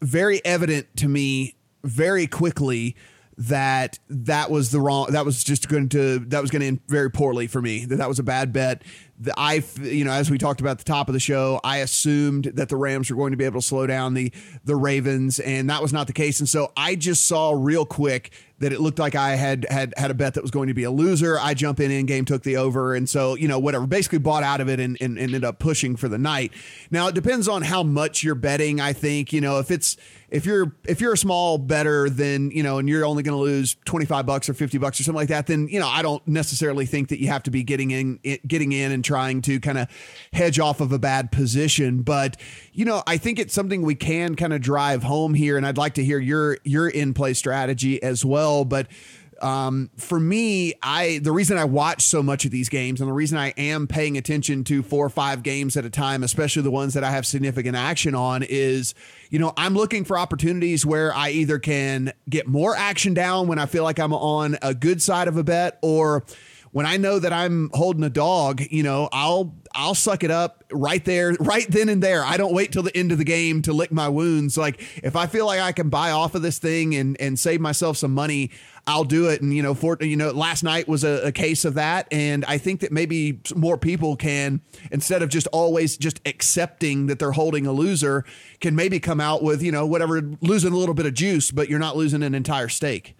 [0.00, 2.94] very evident to me very quickly
[3.36, 6.80] that that was the wrong that was just going to that was going to end
[6.88, 8.82] very poorly for me that that was a bad bet
[9.20, 11.78] the, I, you know, as we talked about at the top of the show, I
[11.78, 14.32] assumed that the Rams were going to be able to slow down the
[14.64, 16.38] the Ravens, and that was not the case.
[16.40, 20.10] And so I just saw real quick that it looked like I had had had
[20.10, 21.38] a bet that was going to be a loser.
[21.38, 24.42] I jump in in game, took the over, and so you know whatever, basically bought
[24.42, 26.52] out of it and, and, and ended up pushing for the night.
[26.90, 28.80] Now it depends on how much you're betting.
[28.80, 29.96] I think you know if it's
[30.30, 33.42] if you're if you're a small better then you know and you're only going to
[33.42, 36.26] lose 25 bucks or 50 bucks or something like that then you know I don't
[36.26, 39.78] necessarily think that you have to be getting in getting in and trying to kind
[39.78, 39.88] of
[40.32, 42.02] hedge off of a bad position.
[42.02, 42.36] But
[42.72, 45.78] you know, I think it's something we can kind of drive home here, and I'd
[45.78, 48.64] like to hear your your in play strategy as well.
[48.64, 48.88] But
[49.42, 53.14] um, for me, I the reason I watch so much of these games and the
[53.14, 56.70] reason I am paying attention to four or five games at a time, especially the
[56.70, 58.94] ones that I have significant action on, is
[59.30, 63.58] you know I'm looking for opportunities where I either can get more action down when
[63.58, 66.24] I feel like I'm on a good side of a bet, or
[66.70, 70.64] when I know that I'm holding a dog, you know, I'll I'll suck it up
[70.72, 72.24] right there, right then and there.
[72.24, 74.56] I don't wait till the end of the game to lick my wounds.
[74.56, 77.60] Like if I feel like I can buy off of this thing and and save
[77.60, 78.50] myself some money,
[78.88, 79.42] I'll do it.
[79.42, 82.44] And you know, for you know, last night was a, a case of that, and
[82.46, 87.32] I think that maybe more people can instead of just always just accepting that they're
[87.32, 88.24] holding a loser,
[88.60, 91.68] can maybe come out with you know whatever losing a little bit of juice, but
[91.68, 93.14] you're not losing an entire steak.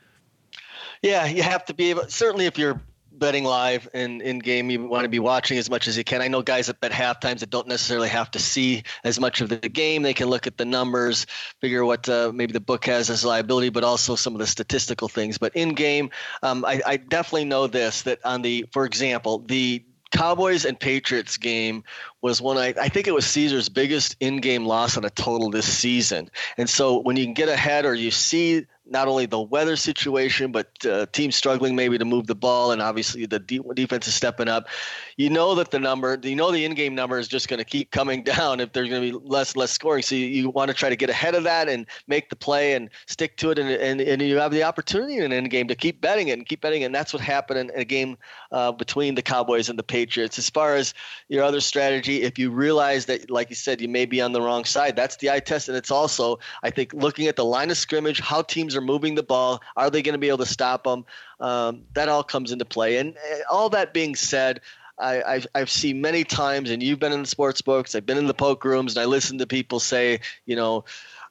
[1.02, 2.09] Yeah, you have to be able.
[2.09, 2.81] Certainly, if you're
[3.18, 6.22] betting live and in game you want to be watching as much as you can.
[6.22, 9.40] I know guys that bet half times that don't necessarily have to see as much
[9.40, 10.02] of the game.
[10.02, 11.26] They can look at the numbers
[11.61, 15.09] figure what uh, maybe the book has as liability but also some of the statistical
[15.09, 15.38] things.
[15.38, 16.11] But in game
[16.42, 21.37] um, I, I definitely know this that on the for example the Cowboys and Patriots
[21.37, 21.85] game
[22.22, 25.70] was one I, I think it was Caesar's biggest in-game loss on a total this
[25.70, 26.31] season.
[26.57, 30.53] And so when you can get ahead or you see not only the weather situation,
[30.53, 34.14] but uh, teams struggling maybe to move the ball, and obviously the de- defense is
[34.14, 34.68] stepping up.
[35.16, 37.90] You know that the number, you know, the in-game number is just going to keep
[37.90, 40.03] coming down if there's going to be less less scoring.
[40.03, 42.74] So you, you want to try to get ahead of that and make the play
[42.74, 45.74] and stick to it, and and, and you have the opportunity in an in-game to
[45.74, 46.87] keep betting it and keep betting, it.
[46.87, 48.16] and that's what happened in, in a game
[48.53, 50.38] uh, between the Cowboys and the Patriots.
[50.38, 50.94] As far as
[51.29, 54.40] your other strategy, if you realize that, like you said, you may be on the
[54.40, 57.70] wrong side, that's the eye test, and it's also, I think, looking at the line
[57.70, 59.61] of scrimmage, how teams are moving the ball.
[59.77, 61.05] Are they going to be able to stop them?
[61.41, 62.97] Um, that all comes into play.
[62.97, 64.61] And uh, all that being said,
[64.99, 68.19] I, I've, I've seen many times, and you've been in the sports books, I've been
[68.19, 70.85] in the poker rooms, and I listen to people say, you know,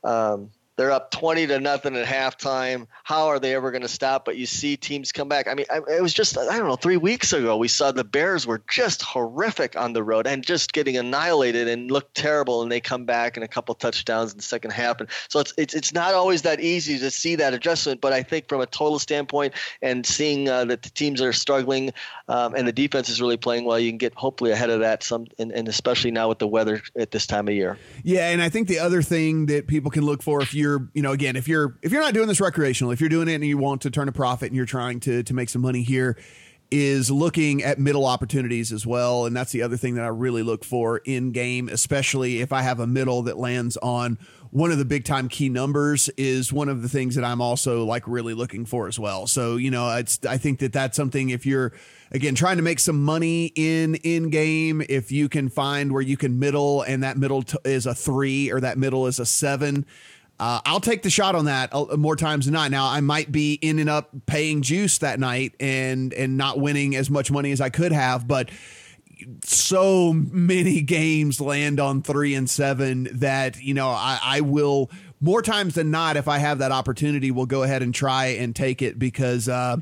[0.04, 2.86] um, they're up 20 to nothing at halftime.
[3.04, 4.26] How are they ever going to stop?
[4.26, 5.48] But you see teams come back.
[5.48, 8.46] I mean, it was just, I don't know, three weeks ago, we saw the Bears
[8.46, 12.62] were just horrific on the road and just getting annihilated and looked terrible.
[12.62, 15.00] And they come back and a couple touchdowns in the second half.
[15.00, 18.00] And so it's, it's, it's not always that easy to see that adjustment.
[18.00, 21.92] But I think from a total standpoint and seeing uh, that the teams are struggling
[22.28, 25.02] um, and the defense is really playing well, you can get hopefully ahead of that.
[25.02, 27.80] Some, and, and especially now with the weather at this time of year.
[28.04, 28.30] Yeah.
[28.30, 31.02] And I think the other thing that people can look for if you you're, you
[31.02, 33.46] know, again, if you're if you're not doing this recreational, if you're doing it and
[33.46, 36.18] you want to turn a profit and you're trying to to make some money here,
[36.70, 39.26] is looking at middle opportunities as well.
[39.26, 42.62] And that's the other thing that I really look for in game, especially if I
[42.62, 44.18] have a middle that lands on
[44.52, 47.86] one of the big time key numbers is one of the things that I'm also
[47.86, 49.28] like really looking for as well.
[49.28, 51.74] So, you know, it's, I think that that's something if you're,
[52.12, 56.18] again, trying to make some money in in game, if you can find where you
[56.18, 59.86] can middle and that middle t- is a three or that middle is a seven,
[60.40, 62.70] uh, I'll take the shot on that uh, more times than not.
[62.70, 67.10] Now I might be ending up paying juice that night and and not winning as
[67.10, 68.50] much money as I could have, but
[69.44, 75.42] so many games land on three and seven that you know I, I will more
[75.42, 78.84] times than not if I have that opportunity will go ahead and try and take
[78.84, 79.78] it because uh,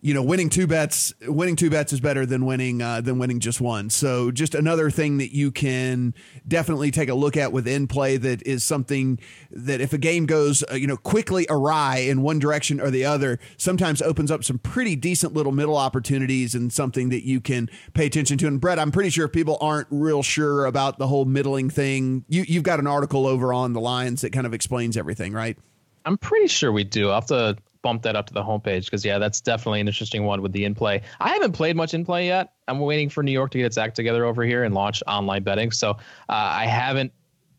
[0.00, 3.40] you know, winning two bets, winning two bets is better than winning uh, than winning
[3.40, 3.90] just one.
[3.90, 6.14] So, just another thing that you can
[6.46, 8.16] definitely take a look at with in play.
[8.16, 9.18] That is something
[9.50, 13.04] that if a game goes, uh, you know, quickly awry in one direction or the
[13.04, 17.68] other, sometimes opens up some pretty decent little middle opportunities and something that you can
[17.94, 18.46] pay attention to.
[18.46, 22.24] And Brett, I'm pretty sure if people aren't real sure about the whole middling thing,
[22.28, 25.58] you you've got an article over on the lines that kind of explains everything, right?
[26.04, 27.08] I'm pretty sure we do.
[27.08, 30.24] I'll have to bump that up to the homepage because yeah, that's definitely an interesting
[30.24, 31.02] one with the in play.
[31.20, 32.52] I haven't played much in play yet.
[32.66, 35.42] I'm waiting for New York to get its act together over here and launch online
[35.42, 35.70] betting.
[35.70, 35.96] So uh,
[36.28, 37.12] I haven't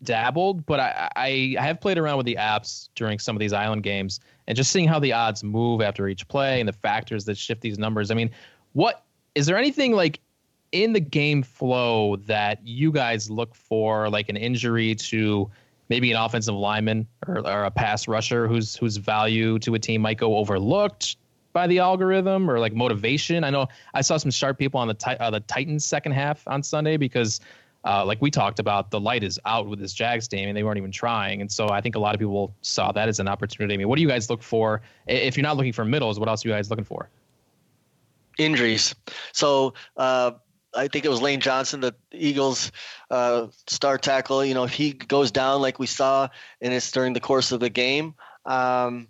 [0.03, 3.53] dabbled, but I, I, I have played around with the apps during some of these
[3.53, 7.25] island games and just seeing how the odds move after each play and the factors
[7.25, 8.11] that shift these numbers.
[8.11, 8.29] I mean,
[8.73, 9.03] what
[9.35, 10.19] is there anything like
[10.71, 15.49] in the game flow that you guys look for, like an injury to
[15.89, 20.01] maybe an offensive lineman or, or a pass rusher whose whose value to a team
[20.01, 21.17] might go overlooked
[21.51, 23.43] by the algorithm or like motivation.
[23.43, 26.63] I know I saw some sharp people on the uh, the Titans second half on
[26.63, 27.41] Sunday because
[27.85, 30.63] uh, like we talked about, the light is out with this Jags team, and they
[30.63, 31.41] weren't even trying.
[31.41, 33.73] And so I think a lot of people saw that as an opportunity.
[33.73, 34.81] I mean, what do you guys look for?
[35.07, 37.09] If you're not looking for middles, what else are you guys looking for?
[38.37, 38.95] Injuries.
[39.31, 40.31] So uh,
[40.75, 42.71] I think it was Lane Johnson, the Eagles
[43.09, 44.43] uh, star tackle.
[44.45, 46.29] You know, if he goes down like we saw,
[46.61, 49.07] and it's during the course of the game, um,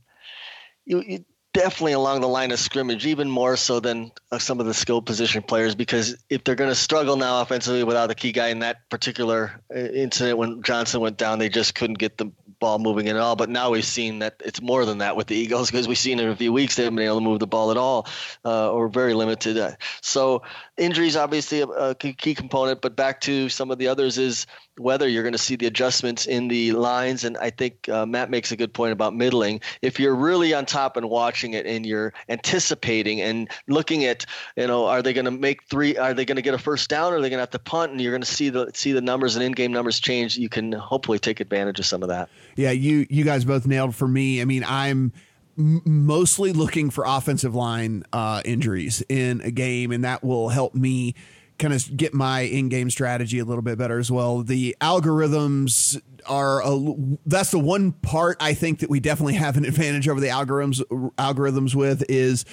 [0.85, 4.65] you, you, definitely along the line of scrimmage, even more so than uh, some of
[4.65, 8.31] the skill position players, because if they're going to struggle now offensively without a key
[8.31, 12.31] guy in that particular uh, incident when Johnson went down, they just couldn't get the
[12.59, 13.35] ball moving at all.
[13.35, 16.19] But now we've seen that it's more than that with the Eagles because we've seen
[16.19, 18.07] in a few weeks they haven't been able to move the ball at all
[18.45, 19.57] uh, or very limited.
[19.57, 20.43] Uh, so
[20.77, 24.45] injuries obviously a, a, key component, but back to some of the others is
[24.79, 27.23] whether you're going to see the adjustments in the lines.
[27.23, 29.61] And I think uh, Matt makes a good point about middling.
[29.81, 34.67] If you're really on top and watching it and you're anticipating and looking at, you
[34.67, 35.97] know, are they going to make three?
[35.97, 37.13] Are they going to get a first down?
[37.13, 37.91] Or are they going to have to punt?
[37.91, 40.37] And you're going to see the see the numbers and in-game numbers change.
[40.37, 42.29] You can hopefully take advantage of some of that.
[42.55, 44.41] Yeah, you you guys both nailed for me.
[44.41, 45.11] I mean, I'm
[45.57, 51.15] mostly looking for offensive line uh, injuries in a game, and that will help me
[51.59, 54.41] kind of get my in-game strategy a little bit better as well.
[54.41, 56.95] The algorithms are a,
[57.25, 60.81] that's the one part I think that we definitely have an advantage over the algorithms
[61.17, 62.45] algorithms with is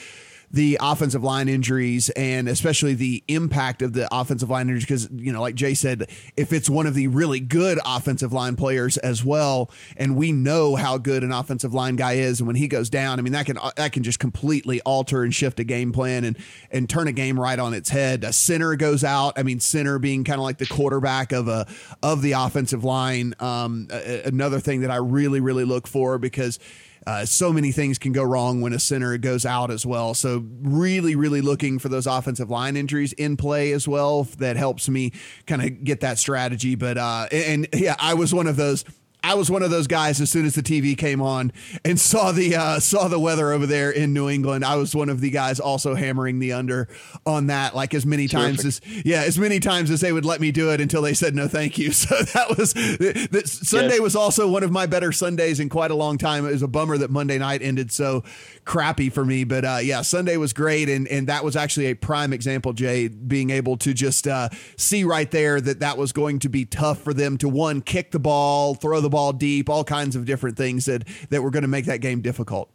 [0.50, 5.32] the offensive line injuries and especially the impact of the offensive line injuries because you
[5.32, 9.24] know like Jay said if it's one of the really good offensive line players as
[9.24, 12.88] well and we know how good an offensive line guy is and when he goes
[12.88, 16.24] down I mean that can that can just completely alter and shift a game plan
[16.24, 16.36] and
[16.70, 18.24] and turn a game right on its head.
[18.24, 21.66] A center goes out I mean center being kind of like the quarterback of a
[22.02, 23.88] of the offensive line um,
[24.24, 26.58] another thing that I really really look for because
[27.06, 30.12] uh, so many things can go wrong when a center goes out as well.
[30.12, 34.24] So really, really looking for those offensive line injuries in play as well.
[34.38, 35.12] That helps me
[35.46, 36.74] kind of get that strategy.
[36.74, 38.84] But uh, and yeah, I was one of those
[39.26, 41.50] I was one of those guys as soon as the TV came on
[41.84, 44.64] and saw the uh, saw the weather over there in New England.
[44.64, 46.86] I was one of the guys also hammering the under
[47.26, 48.60] on that, like as many Terrific.
[48.60, 51.12] times as yeah, as many times as they would let me do it until they
[51.12, 51.90] said no, thank you.
[52.06, 56.18] So that was Sunday was also one of my better Sundays in quite a long
[56.18, 56.46] time.
[56.46, 58.22] It was a bummer that Monday night ended so
[58.64, 61.94] crappy for me, but uh, yeah, Sunday was great, and and that was actually a
[61.94, 66.38] prime example, Jay, being able to just uh, see right there that that was going
[66.40, 69.70] to be tough for them to one kick the ball, throw the ball ball deep,
[69.70, 72.70] all kinds of different things that that were going to make that game difficult.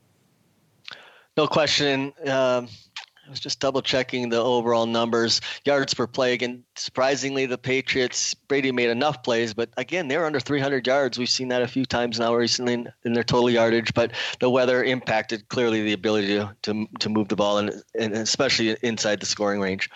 [1.37, 2.13] No question.
[2.27, 2.67] Um,
[3.27, 6.33] I was just double checking the overall numbers, yards per play.
[6.33, 11.19] Again, surprisingly, the Patriots Brady made enough plays, but again, they're under 300 yards.
[11.19, 12.73] We've seen that a few times now recently
[13.05, 13.93] in, their total yardage.
[13.93, 18.15] But the weather impacted clearly the ability to to, to move the ball, and, and
[18.15, 19.91] especially inside the scoring range.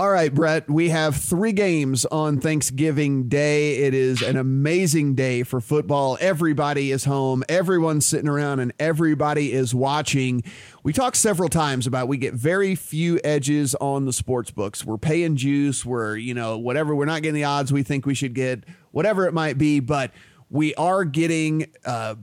[0.00, 3.80] All right, Brett, we have three games on Thanksgiving Day.
[3.80, 6.16] It is an amazing day for football.
[6.22, 10.42] Everybody is home, everyone's sitting around, and everybody is watching.
[10.82, 14.86] We talked several times about we get very few edges on the sports books.
[14.86, 18.14] We're paying juice, we're, you know, whatever, we're not getting the odds we think we
[18.14, 20.12] should get, whatever it might be, but
[20.48, 22.14] we are getting, uh,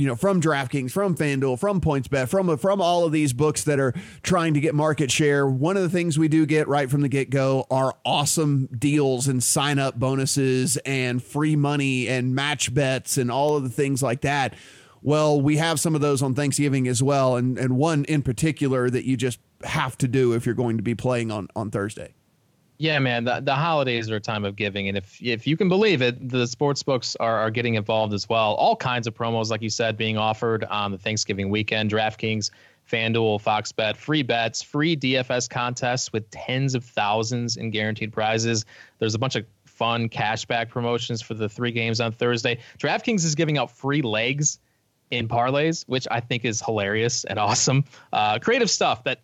[0.00, 3.78] you know, from DraftKings, from FanDuel, from PointsBet, from from all of these books that
[3.78, 3.92] are
[4.22, 5.46] trying to get market share.
[5.46, 9.28] One of the things we do get right from the get go are awesome deals
[9.28, 14.02] and sign up bonuses and free money and match bets and all of the things
[14.02, 14.54] like that.
[15.02, 18.88] Well, we have some of those on Thanksgiving as well, and and one in particular
[18.88, 22.14] that you just have to do if you're going to be playing on on Thursday.
[22.80, 25.68] Yeah, man, the, the holidays are a time of giving, and if if you can
[25.68, 28.54] believe it, the sports books are, are getting involved as well.
[28.54, 31.90] All kinds of promos, like you said, being offered on the Thanksgiving weekend.
[31.90, 32.50] DraftKings,
[32.90, 38.64] FanDuel, Fox Bet, free bets, free DFS contests with tens of thousands in guaranteed prizes.
[38.98, 42.60] There's a bunch of fun cashback promotions for the three games on Thursday.
[42.78, 44.58] DraftKings is giving out free legs
[45.10, 47.84] in parlays, which I think is hilarious and awesome.
[48.10, 49.20] Uh, creative stuff that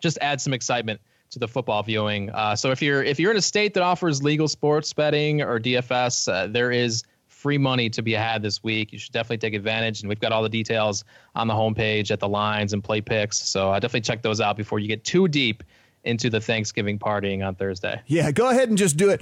[0.00, 1.00] just adds some excitement
[1.30, 2.30] to the football viewing.
[2.30, 5.58] Uh, so if you're if you're in a state that offers legal sports betting or
[5.58, 8.92] DFS, uh, there is free money to be had this week.
[8.92, 11.04] You should definitely take advantage, and we've got all the details
[11.34, 13.38] on the homepage at the lines and play picks.
[13.38, 15.62] So uh, definitely check those out before you get too deep
[16.02, 18.00] into the Thanksgiving partying on Thursday.
[18.06, 19.20] Yeah, go ahead and just do it.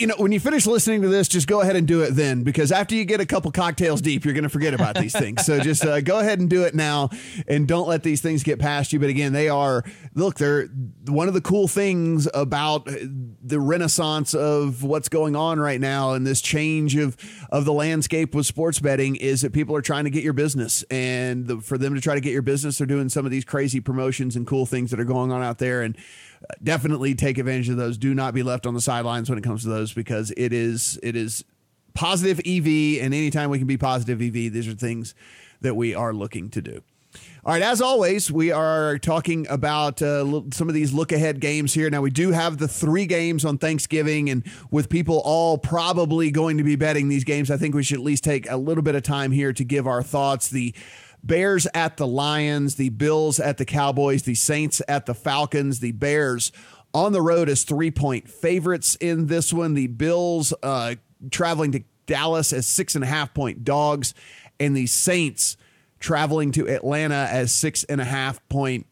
[0.00, 2.42] You know, when you finish listening to this, just go ahead and do it then,
[2.42, 5.46] because after you get a couple cocktails deep, you're going to forget about these things.
[5.46, 7.10] So just uh, go ahead and do it now,
[7.46, 8.98] and don't let these things get past you.
[8.98, 10.66] But again, they are look, they're
[11.06, 16.26] one of the cool things about the renaissance of what's going on right now and
[16.26, 17.16] this change of
[17.50, 20.82] of the landscape with sports betting is that people are trying to get your business,
[20.90, 23.44] and the, for them to try to get your business, they're doing some of these
[23.44, 25.96] crazy promotions and cool things that are going on out there, and
[26.62, 27.98] definitely take advantage of those.
[27.98, 30.98] Do not be left on the sidelines when it comes to those because it is
[31.02, 31.44] it is
[31.94, 35.14] positive EV, and anytime we can be positive EV, these are things
[35.60, 36.82] that we are looking to do.
[37.44, 41.72] All right, as always, we are talking about uh, some of these look ahead games
[41.72, 41.88] here.
[41.88, 46.58] Now, we do have the three games on Thanksgiving, and with people all probably going
[46.58, 48.96] to be betting these games, I think we should at least take a little bit
[48.96, 50.48] of time here to give our thoughts.
[50.48, 50.74] The
[51.26, 55.92] Bears at the Lions, the Bills at the Cowboys, the Saints at the Falcons, the
[55.92, 56.52] Bears
[56.94, 59.74] on the road as three point favorites in this one.
[59.74, 60.94] The Bills uh,
[61.30, 64.14] traveling to Dallas as six and a half point dogs,
[64.60, 65.56] and the Saints
[65.98, 68.86] traveling to Atlanta as six and a half point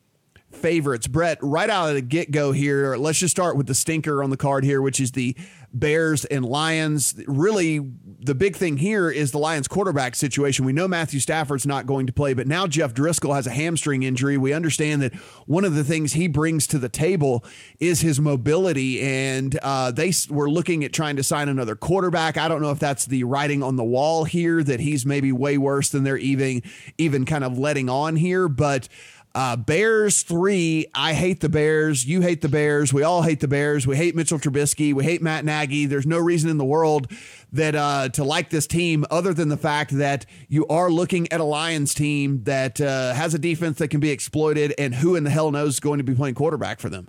[0.51, 1.07] favorites.
[1.07, 4.31] Brett, right out of the get go here, let's just start with the stinker on
[4.31, 5.37] the card here, which is the
[5.75, 7.15] Bears and Lions.
[7.27, 7.81] Really,
[8.21, 10.65] the big thing here is the Lions quarterback situation.
[10.65, 14.05] We know Matthew Stafford's not going to play, but now Jeff Driskel has a hamstring
[14.05, 14.39] injury.
[14.39, 15.15] We understand that
[15.47, 17.45] one of the things he brings to the table
[17.81, 22.39] is his mobility, and uh, they were looking at trying to sign another quarterback.
[22.39, 25.59] I don't know if that's the writing on the wall here that he's maybe way
[25.59, 26.63] worse than they're even
[26.99, 28.89] even kind of letting on here, but.
[29.35, 30.87] Uh, Bears three.
[30.95, 32.07] I hate the Bears.
[32.07, 32.93] You hate the Bears.
[32.93, 33.85] We all hate the Bears.
[33.85, 34.95] We hate Mitchell Trubisky.
[34.95, 35.87] We hate Matt Nagy.
[35.87, 37.11] There's no reason in the world
[37.53, 41.41] that uh, to like this team other than the fact that you are looking at
[41.41, 45.25] a Lions team that uh, has a defense that can be exploited, and who in
[45.25, 47.09] the hell knows is going to be playing quarterback for them.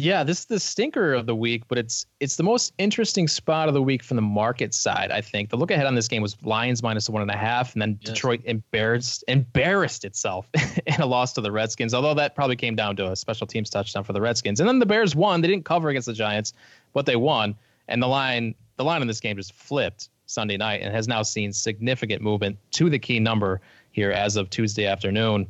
[0.00, 3.66] Yeah, this is the stinker of the week, but it's it's the most interesting spot
[3.66, 5.10] of the week from the market side.
[5.10, 7.72] I think the look ahead on this game was Lions minus one and a half,
[7.72, 8.12] and then yes.
[8.12, 10.48] Detroit embarrassed embarrassed itself
[10.86, 11.94] in a loss to the Redskins.
[11.94, 14.78] Although that probably came down to a special teams touchdown for the Redskins, and then
[14.78, 15.40] the Bears won.
[15.40, 16.52] They didn't cover against the Giants,
[16.92, 17.56] but they won,
[17.88, 21.24] and the line the line in this game just flipped Sunday night and has now
[21.24, 25.48] seen significant movement to the key number here as of Tuesday afternoon.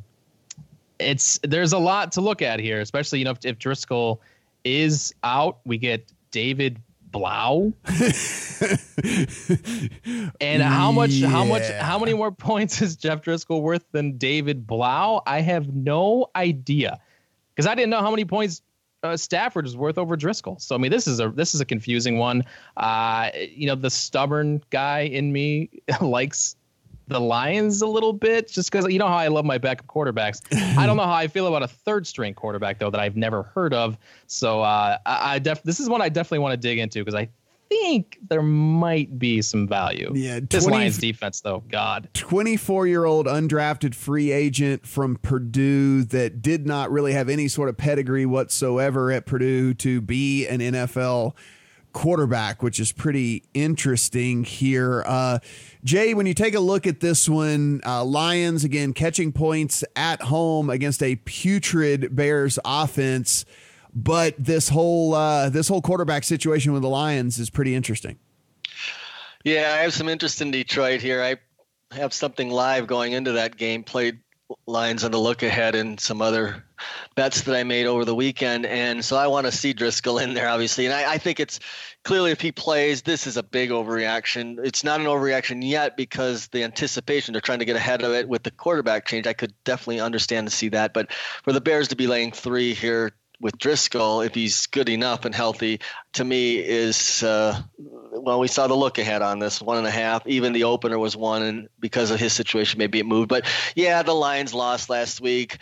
[0.97, 4.17] It's there's a lot to look at here, especially you know if, if Driskel
[4.63, 5.59] is out.
[5.65, 6.81] We get David
[7.11, 7.73] Blough.
[10.39, 11.27] and how much yeah.
[11.27, 15.21] how much how many more points is Jeff Driskel worth than David Blough?
[15.25, 16.99] I have no idea.
[17.55, 18.61] Because I didn't know how many points
[19.03, 20.61] uh, Stafford is worth over Driskel.
[20.61, 22.45] So I mean, this is a this is a confusing one.
[22.77, 25.69] Uh, you know, the stubborn guy in me
[26.01, 26.55] likes
[27.09, 30.41] the Lions a little bit, just because you know how I love my backup quarterbacks.
[30.77, 33.43] I don't know how I feel about a third string quarterback though that I've never
[33.43, 33.97] heard of.
[34.27, 37.15] So uh, I, I def this is one I definitely want to dig into because
[37.15, 37.29] I
[37.69, 40.11] think there might be some value.
[40.13, 42.09] Yeah, 20, this Lions defense though, God.
[42.13, 48.25] Twenty-four-year-old undrafted free agent from Purdue that did not really have any sort of pedigree
[48.25, 51.35] whatsoever at Purdue to be an NFL
[51.93, 55.03] quarterback, which is pretty interesting here.
[55.05, 55.39] Uh,
[55.83, 60.21] Jay, when you take a look at this one, uh, Lions again catching points at
[60.23, 63.45] home against a putrid Bears offense,
[63.93, 68.17] but this whole uh, this whole quarterback situation with the Lions is pretty interesting.
[69.43, 71.23] Yeah, I have some interest in Detroit here.
[71.23, 71.37] I
[71.95, 73.83] have something live going into that game.
[73.83, 74.19] Played
[74.65, 76.63] lines on the look ahead and some other
[77.15, 78.65] bets that I made over the weekend.
[78.65, 80.85] And so I want to see Driskel in there, obviously.
[80.85, 81.59] And I, I, think it's
[82.03, 84.57] clearly if he plays, this is a big overreaction.
[84.63, 88.27] It's not an overreaction yet because the anticipation, they're trying to get ahead of it
[88.27, 89.27] with the quarterback change.
[89.27, 90.93] I could definitely understand to see that.
[90.93, 91.11] But
[91.43, 93.11] for the Bears to be laying three here
[93.41, 95.79] with Driskel, if he's good enough and healthy,
[96.13, 97.61] to me is uh,
[98.11, 100.25] well, we saw the look ahead on this one and a half.
[100.27, 103.29] Even the opener was one, and because of his situation, maybe it moved.
[103.29, 105.57] But yeah, the Lions lost last week.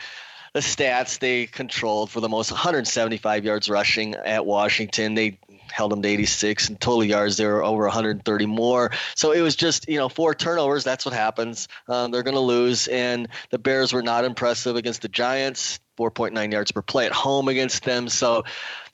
[0.53, 5.13] The stats they controlled for the most 175 yards rushing at Washington.
[5.13, 5.39] They
[5.71, 9.53] held them to 86 and total yards they were over 130 more so it was
[9.53, 13.59] just you know four turnovers that's what happens um, they're going to lose and the
[13.59, 18.07] bears were not impressive against the giants 4.9 yards per play at home against them.
[18.07, 18.43] So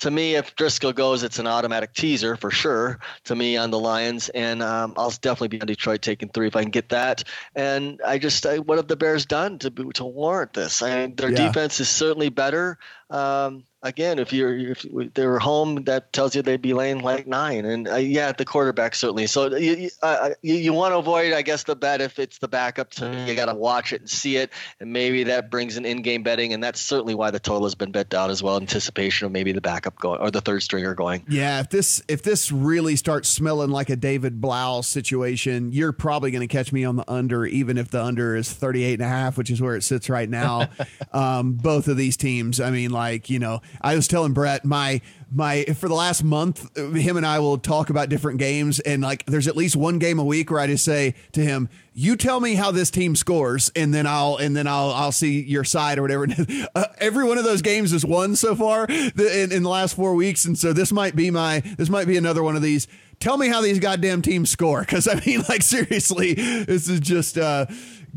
[0.03, 3.79] to me, if Driskel goes, it's an automatic teaser for sure to me on the
[3.79, 4.27] Lions.
[4.27, 7.23] And um, I'll definitely be on Detroit taking three if I can get that.
[7.55, 10.81] And I just, I, what have the Bears done to, to warrant this?
[10.81, 11.47] I mean, their yeah.
[11.47, 12.77] defense is certainly better.
[13.09, 17.27] Um, again, if you're if they were home, that tells you they'd be laying like
[17.27, 17.65] nine.
[17.65, 19.27] And uh, yeah, the quarterback certainly.
[19.27, 22.47] So you uh, you, you want to avoid, I guess, the bet if it's the
[22.47, 22.89] backup.
[22.91, 26.23] To you got to watch it and see it, and maybe that brings an in-game
[26.23, 28.57] betting, and that's certainly why the total has been bet down as well.
[28.57, 31.23] Anticipation of maybe the backup going or the third stringer going.
[31.27, 36.31] Yeah, if this if this really starts smelling like a David Blough situation, you're probably
[36.31, 39.07] going to catch me on the under, even if the under is 38 and a
[39.07, 40.69] half, which is where it sits right now.
[41.13, 45.01] um, both of these teams, I mean, like you know I was telling Brett my
[45.33, 49.25] my for the last month, him and I will talk about different games, and like
[49.25, 52.39] there's at least one game a week where I just say to him, "You tell
[52.39, 55.97] me how this team scores, and then I'll and then I'll I'll see your side
[55.97, 56.27] or whatever."
[56.75, 60.15] Uh, every one of those games is won so far in, in the last four
[60.15, 62.87] weeks, and so this might be my this might be another one of these.
[63.19, 67.37] Tell me how these goddamn teams score, because I mean, like seriously, this is just
[67.37, 67.65] uh,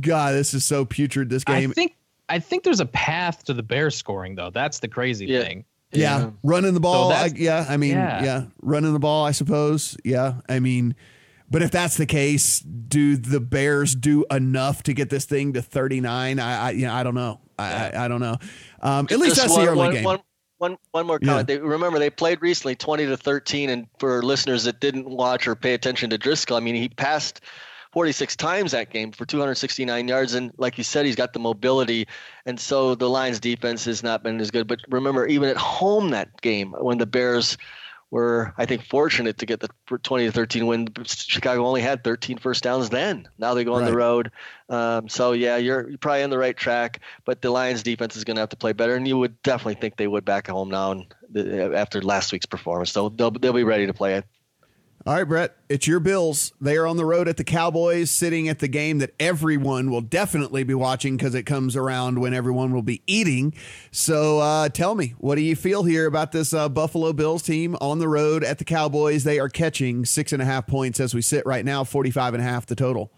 [0.01, 1.29] God, this is so putrid.
[1.29, 1.71] This game.
[1.71, 1.97] I think
[2.29, 4.51] I think there's a path to the Bears scoring though.
[4.51, 5.43] That's the crazy yeah.
[5.43, 5.65] thing.
[5.97, 6.19] Yeah.
[6.19, 6.31] yeah.
[6.43, 7.11] running the ball.
[7.11, 8.25] So I, yeah, I mean, yeah.
[8.25, 9.25] yeah, running the ball.
[9.25, 9.97] I suppose.
[10.05, 10.95] Yeah, I mean,
[11.51, 15.63] but if that's the case, do the Bears do enough to get this thing to
[15.63, 16.39] 39?
[16.39, 17.41] I, I you know, I don't know.
[17.59, 18.37] I, I, I, don't know.
[18.83, 20.05] Um, at least Just that's one, the early one, game.
[20.05, 20.19] One,
[20.59, 21.49] one, one more comment.
[21.49, 21.57] Yeah.
[21.57, 23.71] They, remember, they played recently 20 to 13.
[23.71, 27.41] And for listeners that didn't watch or pay attention to Driskel, I mean, he passed
[27.97, 30.35] 46 times that game for 269 yards.
[30.35, 32.07] And like you said, he's got the mobility.
[32.45, 34.69] And so the Lions defense has not been as good.
[34.69, 37.57] But remember, even at home that game, when the Bears
[38.11, 42.37] were, I think, fortunate to get the 20 to 13 win, Chicago only had 13
[42.37, 43.31] first downs then.
[43.39, 43.91] Now they go on right.
[43.91, 44.31] the road.
[44.69, 47.01] Um, so, yeah, you're, you're probably on the right track.
[47.25, 48.95] But the Lions defense is going to have to play better.
[48.95, 52.93] And you would definitely think they would back home now and, after last week's performance.
[52.93, 54.23] So they'll, they'll be ready to play,
[55.07, 56.53] all right, Brett, it's your Bills.
[56.61, 60.01] They are on the road at the Cowboys, sitting at the game that everyone will
[60.01, 63.55] definitely be watching because it comes around when everyone will be eating.
[63.93, 67.77] So uh, tell me, what do you feel here about this uh, Buffalo Bills team
[67.81, 69.23] on the road at the Cowboys?
[69.23, 72.43] They are catching six and a half points as we sit right now, 45 and
[72.43, 73.13] a half the total.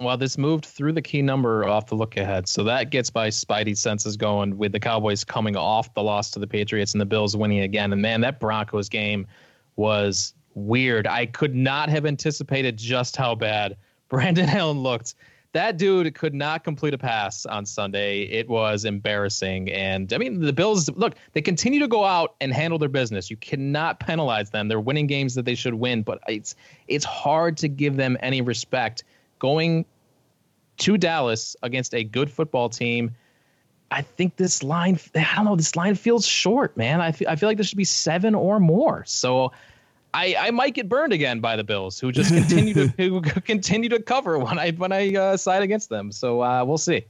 [0.00, 2.48] Well, this moved through the key number off the look ahead.
[2.48, 6.40] So that gets my Spidey senses going with the Cowboys coming off the loss to
[6.40, 7.92] the Patriots and the Bills winning again.
[7.92, 9.28] And man, that Broncos game
[9.76, 11.06] was weird.
[11.06, 13.76] I could not have anticipated just how bad
[14.08, 15.14] Brandon Allen looked.
[15.52, 18.22] That dude could not complete a pass on Sunday.
[18.22, 19.68] It was embarrassing.
[19.72, 23.30] And I mean, the Bills, look, they continue to go out and handle their business.
[23.30, 24.68] You cannot penalize them.
[24.68, 26.54] They're winning games that they should win, but it's
[26.86, 29.02] it's hard to give them any respect
[29.40, 29.86] going
[30.78, 33.16] to Dallas against a good football team.
[33.90, 37.00] I think this line, I don't know, this line feels short, man.
[37.00, 39.02] I feel, I feel like there should be seven or more.
[39.04, 39.50] So
[40.12, 43.88] I, I might get burned again by the Bills, who just continue to who continue
[43.90, 46.12] to cover when I when I uh, side against them.
[46.12, 47.04] So uh, we'll see.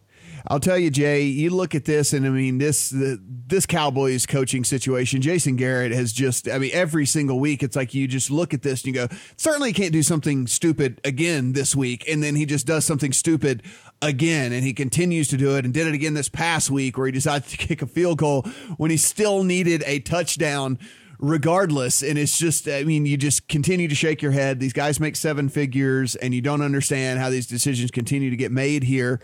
[0.46, 1.22] I'll tell you, Jay.
[1.24, 5.20] You look at this, and I mean this the, this Cowboys coaching situation.
[5.20, 8.62] Jason Garrett has just, I mean, every single week, it's like you just look at
[8.62, 12.46] this and you go, certainly can't do something stupid again this week, and then he
[12.46, 13.62] just does something stupid
[14.02, 17.06] again, and he continues to do it, and did it again this past week where
[17.06, 18.42] he decided to kick a field goal
[18.76, 20.78] when he still needed a touchdown
[21.20, 22.02] regardless.
[22.02, 24.58] And it's just, I mean, you just continue to shake your head.
[24.58, 28.50] These guys make seven figures, and you don't understand how these decisions continue to get
[28.50, 29.20] made here.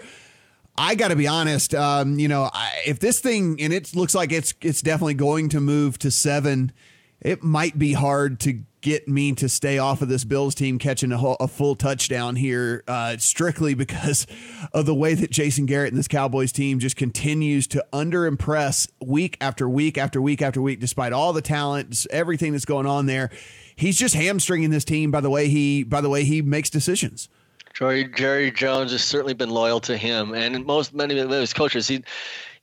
[0.78, 1.74] I got to be honest.
[1.74, 5.48] Um, you know, I, if this thing and it looks like it's it's definitely going
[5.50, 6.70] to move to seven,
[7.20, 11.10] it might be hard to get me to stay off of this Bills team catching
[11.10, 14.28] a, whole, a full touchdown here, uh, strictly because
[14.72, 19.36] of the way that Jason Garrett and this Cowboys team just continues to underimpress week
[19.40, 23.28] after week after week after week, despite all the talent, everything that's going on there.
[23.74, 27.28] He's just hamstringing this team by the way he by the way he makes decisions.
[27.74, 31.88] Jerry, Jerry Jones has certainly been loyal to him, and most many of his coaches.
[31.88, 32.04] He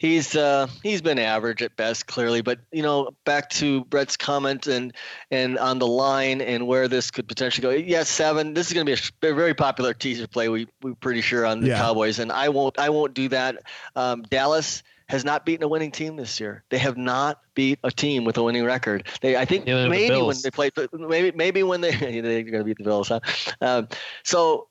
[0.03, 2.41] he's uh, he's been average at best, clearly.
[2.41, 4.93] But you know, back to Brett's comment and
[5.31, 7.71] and on the line and where this could potentially go.
[7.71, 8.53] Yes, yeah, seven.
[8.53, 10.49] This is going to be a, very popular teaser play.
[10.49, 11.77] We we're pretty sure on the yeah.
[11.79, 13.63] Cowboys, and I won't I won't do that.
[13.95, 16.63] Um, Dallas has not beaten a winning team this year.
[16.69, 19.07] They have not beat a team with a winning record.
[19.21, 21.91] They, I think yeah, maybe the when they played, maybe maybe when they
[22.21, 23.19] they're going to beat the Bills, huh?
[23.61, 23.87] Um,
[24.23, 24.67] so,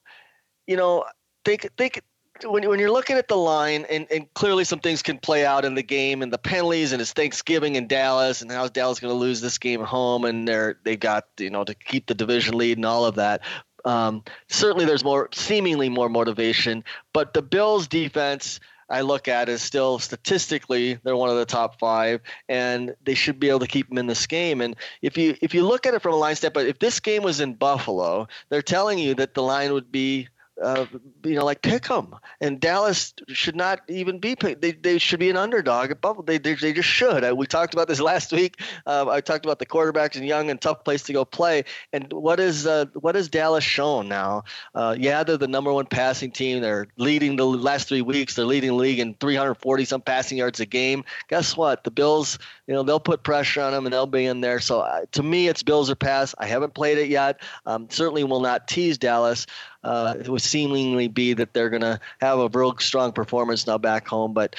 [0.66, 1.05] you know,
[1.45, 2.03] think think
[2.45, 5.64] when, when you're looking at the line, and, and clearly some things can play out
[5.64, 9.12] in the game, and the penalties, and it's Thanksgiving in Dallas, and how's Dallas going
[9.12, 12.14] to lose this game at home, and they're they've got you know to keep the
[12.14, 13.43] division lead and all of that.
[13.84, 18.61] Um, certainly, there's more seemingly more motivation, but the Bills' defense.
[18.90, 23.40] I look at is still statistically they're one of the top five, and they should
[23.40, 24.61] be able to keep them in this game.
[24.61, 27.01] And if you if you look at it from a line step, but if this
[27.01, 30.28] game was in Buffalo, they're telling you that the line would be
[30.63, 30.87] uh,
[31.25, 32.15] you know, like pick them.
[32.41, 34.61] And Dallas should not even be picked.
[34.61, 36.25] They, they should be an underdog at Buffalo.
[36.25, 37.25] They, they, they just should.
[37.25, 38.61] Uh, we talked about this last week.
[38.87, 41.65] Uh, I talked about the quarterbacks and young and tough place to go play.
[41.93, 44.45] And what is uh, what has Dallas shown now?
[44.75, 46.63] Uh, yeah, they're the number one passing team.
[46.63, 48.35] They're leading the last three weeks.
[48.37, 51.05] They're leading the league in 340 some passing yards a game.
[51.29, 51.85] Guess what?
[51.85, 54.61] The Bills, you know, they'll put pressure on them and they'll be in there.
[54.61, 56.35] So uh, to me, it's Bills or pass.
[56.39, 57.41] I haven't played it yet.
[57.67, 59.47] Um, certainly will not tease Dallas
[59.85, 63.78] uh, it would seemingly be that they're going to have a real strong performance now
[63.78, 64.33] back home.
[64.33, 64.57] But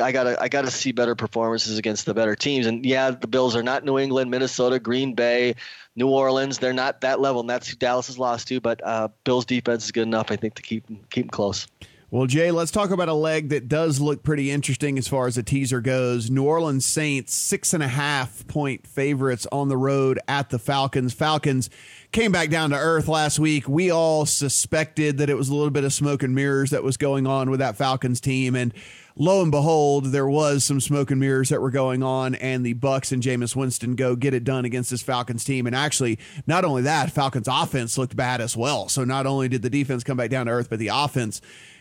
[0.00, 2.66] I gotta I gotta see better performances against the better teams.
[2.66, 5.54] And yeah, the Bills are not New England, Minnesota, Green Bay,
[5.94, 6.58] New Orleans.
[6.58, 8.60] They're not that level, and that's who Dallas has lost to.
[8.60, 11.66] But uh, Bills defense is good enough, I think, to keep keep them close.
[12.08, 15.36] Well, Jay, let's talk about a leg that does look pretty interesting as far as
[15.36, 16.30] a teaser goes.
[16.30, 21.12] New Orleans Saints, six and a half point favorites on the road at the Falcons.
[21.12, 21.68] Falcons
[22.12, 23.68] came back down to earth last week.
[23.68, 26.96] We all suspected that it was a little bit of smoke and mirrors that was
[26.96, 28.54] going on with that Falcons team.
[28.54, 28.72] And
[29.16, 32.74] lo and behold, there was some smoke and mirrors that were going on, and the
[32.74, 35.66] Bucs and Jameis Winston go get it done against this Falcons team.
[35.66, 38.88] And actually, not only that, Falcons offense looked bad as well.
[38.88, 41.40] So not only did the defense come back down to earth, but the offense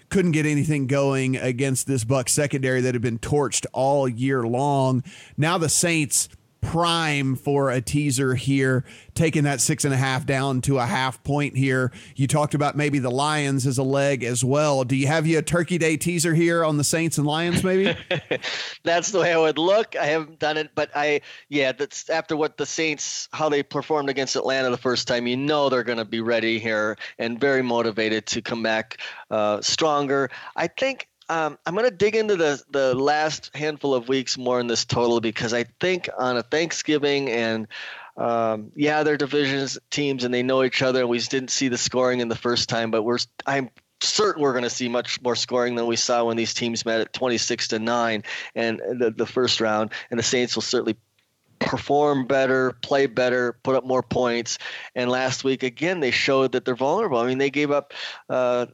[0.10, 5.03] couldn't get anything going against this Buck secondary that had been torched all year long.
[5.38, 6.30] Now the Saints
[6.66, 11.24] prime for a teaser here, taking that six and a half down to a half
[11.24, 11.91] point here.
[12.16, 14.84] You talked about maybe the Lions as a leg as well.
[14.84, 17.63] Do you have you a Turkey Day teaser here on the Saints and Lions?
[17.63, 17.95] Maybe
[18.84, 19.95] that's the way I would look.
[19.95, 24.09] I haven't done it, but I yeah, that's after what the Saints how they performed
[24.09, 25.28] against Atlanta the first time.
[25.28, 28.99] You know they're going to be ready here and very motivated to come back
[29.30, 30.32] uh, stronger.
[30.55, 34.59] I think um, I'm going to dig into the the last handful of weeks more
[34.59, 37.67] in this total because I think on a Thanksgiving and
[38.17, 41.01] um, yeah, they're divisions teams and they know each other.
[41.01, 43.69] And we didn't see the scoring in the first time, but we're I'm
[44.01, 47.01] certain we're going to see much more scoring than we saw when these teams met
[47.01, 48.23] at 26 to nine
[48.53, 49.91] and the the first round.
[50.09, 50.95] And the Saints will certainly
[51.59, 54.57] perform better, play better, put up more points.
[54.93, 57.17] And last week again, they showed that they're vulnerable.
[57.17, 57.93] I mean, they gave up.
[58.30, 58.67] Uh,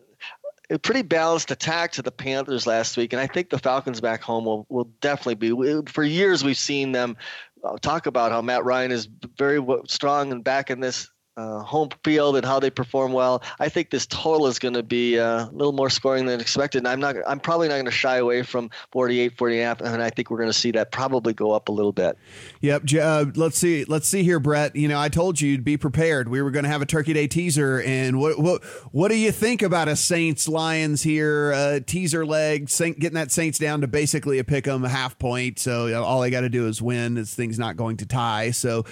[0.71, 4.21] a pretty balanced attack to the Panthers last week, and I think the Falcons back
[4.21, 5.81] home will, will definitely be.
[5.91, 7.17] For years, we've seen them
[7.63, 9.07] uh, talk about how Matt Ryan is
[9.37, 13.41] very strong and back in this uh, home field and how they perform well.
[13.59, 16.79] I think this total is going to be uh, a little more scoring than expected.
[16.79, 17.15] And I'm not.
[17.27, 20.49] I'm probably not going to shy away from 48, 48, and I think we're going
[20.49, 22.17] to see that probably go up a little bit.
[22.61, 22.83] Yep.
[23.01, 23.85] Uh, let's see.
[23.85, 24.75] Let's see here, Brett.
[24.75, 26.27] You know, I told you to be prepared.
[26.27, 29.31] We were going to have a Turkey Day teaser, and what what what do you
[29.31, 32.69] think about a Saints Lions here uh, teaser leg?
[32.69, 35.59] Saint, getting that Saints down to basically a pick 'em, a half point.
[35.59, 37.15] So you know, all they got to do is win.
[37.15, 38.51] This thing's not going to tie.
[38.51, 38.85] So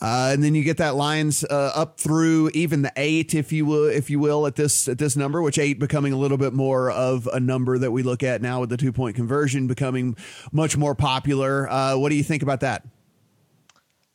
[0.00, 3.64] uh, and then you get that Lions uh, up through even the eight, if you
[3.64, 6.52] will, if you will, at this at this number, which eight becoming a little bit
[6.52, 10.16] more of a number that we look at now with the two point conversion becoming
[10.52, 11.68] much more popular.
[11.70, 12.86] Uh, what do you think about that?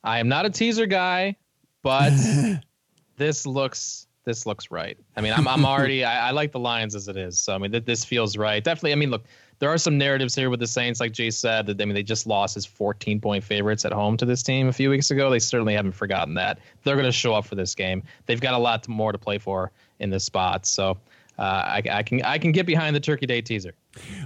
[0.04, 1.36] I am not a teaser guy,
[1.82, 2.12] but
[3.16, 4.96] this looks this looks right.
[5.16, 7.58] I mean, I'm I'm already I, I, like the Lions as it is, so I
[7.58, 8.62] mean th- this feels right.
[8.62, 8.92] Definitely.
[8.92, 9.24] I mean, look,
[9.62, 12.02] there are some narratives here with the Saints, like Jay said, that I mean they
[12.02, 15.30] just lost as 14 point favorites at home to this team a few weeks ago.
[15.30, 16.58] They certainly haven't forgotten that.
[16.82, 18.02] They're going to show up for this game.
[18.26, 20.98] They've got a lot more to play for in this spot, so
[21.38, 23.74] uh, I, I can I can get behind the Turkey Day teaser.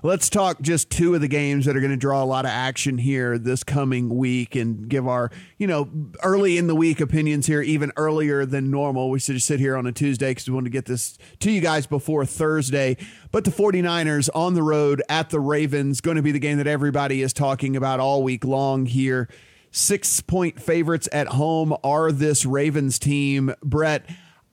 [0.03, 2.51] Let's talk just two of the games that are going to draw a lot of
[2.51, 5.89] action here this coming week and give our, you know,
[6.23, 9.11] early in the week opinions here, even earlier than normal.
[9.11, 11.51] We should just sit here on a Tuesday because we want to get this to
[11.51, 12.97] you guys before Thursday.
[13.33, 16.69] But the 49ers on the road at the Ravens, going to be the game that
[16.69, 19.29] everybody is talking about all week long here.
[19.73, 23.53] Six point favorites at home are this Ravens team.
[23.63, 24.09] Brett,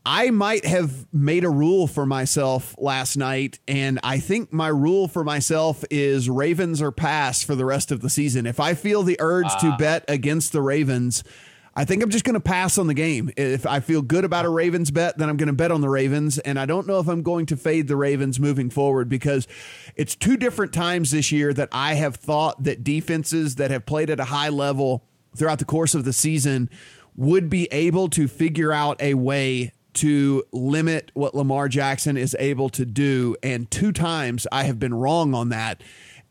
[0.06, 5.08] I might have made a rule for myself last night, and I think my rule
[5.08, 8.46] for myself is Ravens or pass for the rest of the season.
[8.46, 9.60] If I feel the urge uh.
[9.60, 9.78] to ah.
[9.78, 11.24] bet against the Ravens,
[11.76, 13.32] I think I'm just going to pass on the game.
[13.38, 15.90] If I feel good about a Ravens bet, then I'm going to bet on the
[15.90, 16.38] Ravens.
[16.38, 19.48] And I don't know if I'm going to fade the Ravens moving forward because
[19.96, 24.12] it's two different times this year that I have thought that defenses that have played
[24.12, 25.04] at a high level
[25.36, 26.70] throughout the course of the season
[27.16, 32.70] would be able to figure out a way to limit what Lamar Jackson is able
[32.70, 33.36] to do.
[33.44, 35.82] And two times I have been wrong on that.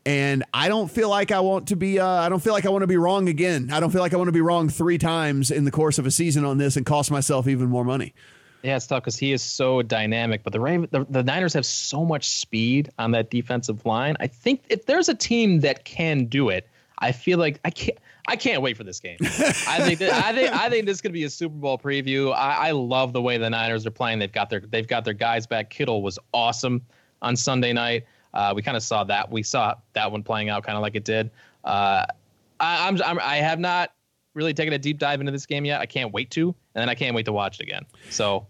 [0.05, 1.97] And I don't feel like I want to be.
[1.97, 3.69] Uh, I don't feel like I want to be wrong again.
[3.71, 6.05] I don't feel like I want to be wrong three times in the course of
[6.05, 8.13] a season on this and cost myself even more money.
[8.63, 10.43] Yeah, it's tough because he is so dynamic.
[10.43, 14.17] But the, Raven, the the Niners have so much speed on that defensive line.
[14.19, 16.67] I think if there's a team that can do it,
[16.99, 17.97] I feel like I can't.
[18.27, 19.17] I can't wait for this game.
[19.21, 22.33] I think that, I think I think this could be a Super Bowl preview.
[22.33, 24.19] I, I love the way the Niners are playing.
[24.19, 25.69] They've got their they've got their guys back.
[25.69, 26.81] Kittle was awesome
[27.21, 28.05] on Sunday night.
[28.33, 29.29] Uh, we kind of saw that.
[29.29, 31.31] We saw that one playing out kind of like it did.
[31.63, 32.05] Uh,
[32.59, 33.93] I, I'm, I'm I have not
[34.33, 35.81] really taken a deep dive into this game yet.
[35.81, 37.83] I can't wait to, and then I can't wait to watch it again.
[38.09, 38.47] So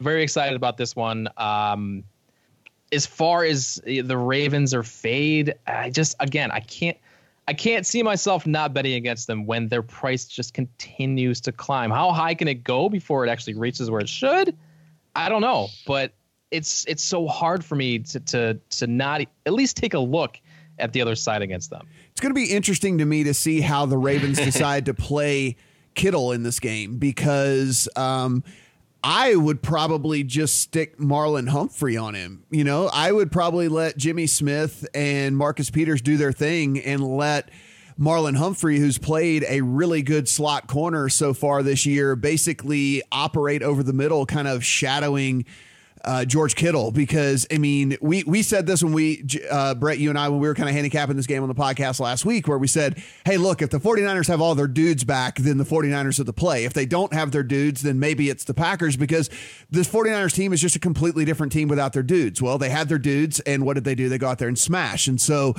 [0.00, 1.28] very excited about this one.
[1.36, 2.04] Um,
[2.90, 6.96] as far as the Ravens are fade, I just again I can't
[7.48, 11.90] I can't see myself not betting against them when their price just continues to climb.
[11.90, 14.54] How high can it go before it actually reaches where it should?
[15.16, 16.12] I don't know, but
[16.50, 20.38] it's it's so hard for me to to to not at least take a look
[20.78, 21.88] at the other side against them.
[22.10, 25.56] It's going to be interesting to me to see how the Ravens decide to play
[25.94, 28.44] Kittle in this game because um,
[29.02, 32.44] I would probably just stick Marlon Humphrey on him.
[32.50, 37.02] You know, I would probably let Jimmy Smith and Marcus Peters do their thing and
[37.02, 37.50] let
[37.98, 43.62] Marlon Humphrey, who's played a really good slot corner so far this year, basically operate
[43.62, 45.44] over the middle, kind of shadowing
[46.08, 50.08] uh, George Kittle because I mean we we said this when we uh, Brett you
[50.08, 52.48] and I when we were kind of handicapping this game on the podcast last week
[52.48, 55.64] where we said hey look if the 49ers have all their dudes back then the
[55.64, 56.64] 49ers are the play.
[56.64, 59.28] If they don't have their dudes then maybe it's the Packers because
[59.70, 62.40] this 49ers team is just a completely different team without their dudes.
[62.40, 64.08] Well they had their dudes and what did they do?
[64.08, 65.08] They go out there and smash.
[65.08, 65.56] And so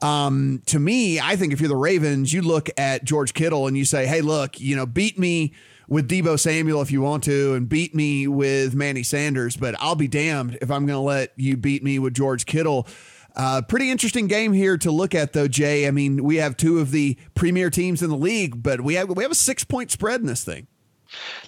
[0.00, 3.78] um, to me I think if you're the Ravens you look at George Kittle and
[3.78, 5.52] you say hey look you know beat me
[5.88, 9.94] with Deebo Samuel if you want to and beat me with Manny Sanders, but I'll
[9.94, 12.86] be damned if I'm going to let you beat me with George Kittle.
[13.34, 15.86] Uh, pretty interesting game here to look at, though, Jay.
[15.86, 19.08] I mean, we have two of the premier teams in the league, but we have
[19.08, 20.66] we have a six point spread in this thing.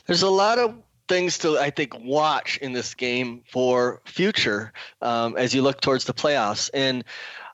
[0.07, 0.75] There's a lot of
[1.09, 4.73] things to I think watch in this game for future
[5.03, 6.71] um, as you look towards the playoffs.
[6.73, 7.05] And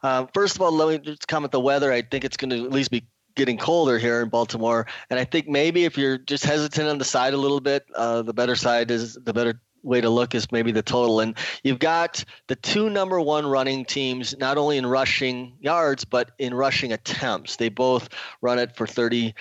[0.03, 1.93] uh, first of all, let me just comment the weather.
[1.93, 3.05] I think it's going to at least be
[3.35, 4.87] getting colder here in Baltimore.
[5.09, 8.23] And I think maybe if you're just hesitant on the side a little bit, uh,
[8.23, 11.21] the better side is the better way to look is maybe the total.
[11.21, 16.33] And you've got the two number one running teams, not only in rushing yards, but
[16.39, 17.57] in rushing attempts.
[17.57, 18.09] They both
[18.41, 19.35] run it for 30,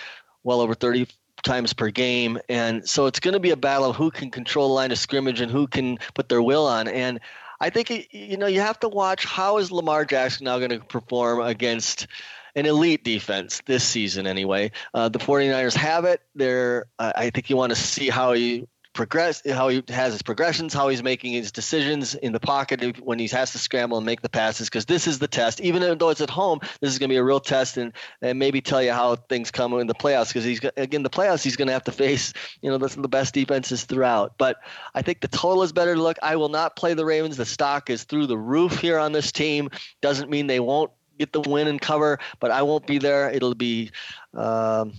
[0.44, 1.08] well over 30
[1.44, 2.40] times per game.
[2.50, 4.98] And so it's going to be a battle of who can control the line of
[4.98, 6.88] scrimmage and who can put their will on.
[6.88, 7.20] And
[7.62, 10.80] I think, you know, you have to watch how is Lamar Jackson now going to
[10.80, 12.08] perform against–
[12.56, 14.72] an elite defense this season anyway.
[14.94, 16.22] Uh, the 49ers have it.
[16.36, 20.22] They're, uh, I think you want to see how he progress, how he has his
[20.22, 24.06] progressions, how he's making his decisions in the pocket when he has to scramble and
[24.06, 24.68] make the passes.
[24.68, 25.62] Because this is the test.
[25.62, 28.38] Even though it's at home, this is going to be a real test and, and
[28.38, 30.28] maybe tell you how things come in the playoffs.
[30.28, 33.08] Because he's again the playoffs, he's going to have to face you know the, the
[33.08, 34.34] best defenses throughout.
[34.38, 34.58] But
[34.94, 36.18] I think the total is better to look.
[36.22, 37.38] I will not play the Ravens.
[37.38, 39.70] The stock is through the roof here on this team.
[40.02, 43.30] Doesn't mean they won't get the win and cover, but I won't be there.
[43.30, 43.92] It'll be.
[44.34, 44.94] Um,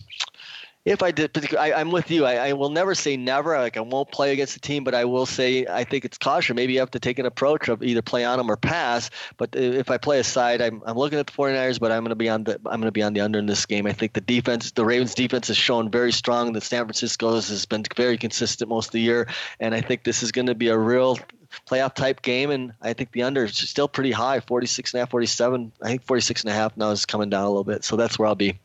[0.86, 2.24] if I did, I, am with you.
[2.24, 3.56] I, I, will never say never.
[3.58, 6.56] Like I won't play against the team, but I will say I think it's caution.
[6.56, 9.10] Maybe you have to take an approach of either play on them or pass.
[9.36, 12.10] But if I play a side, I'm, I'm looking at the 49ers, but I'm going
[12.10, 13.86] to be on the I'm going to be on the under in this game.
[13.86, 16.54] I think the defense, the Ravens defense, has shown very strong.
[16.54, 19.28] The San Francisco's has been very consistent most of the year,
[19.60, 21.18] and I think this is going to be a real
[21.66, 22.50] playoff type game.
[22.50, 25.72] And I think the under is still pretty high 46 and a half, 47.
[25.82, 27.84] I think 46 and a half now is coming down a little bit.
[27.84, 28.58] So that's where I'll be.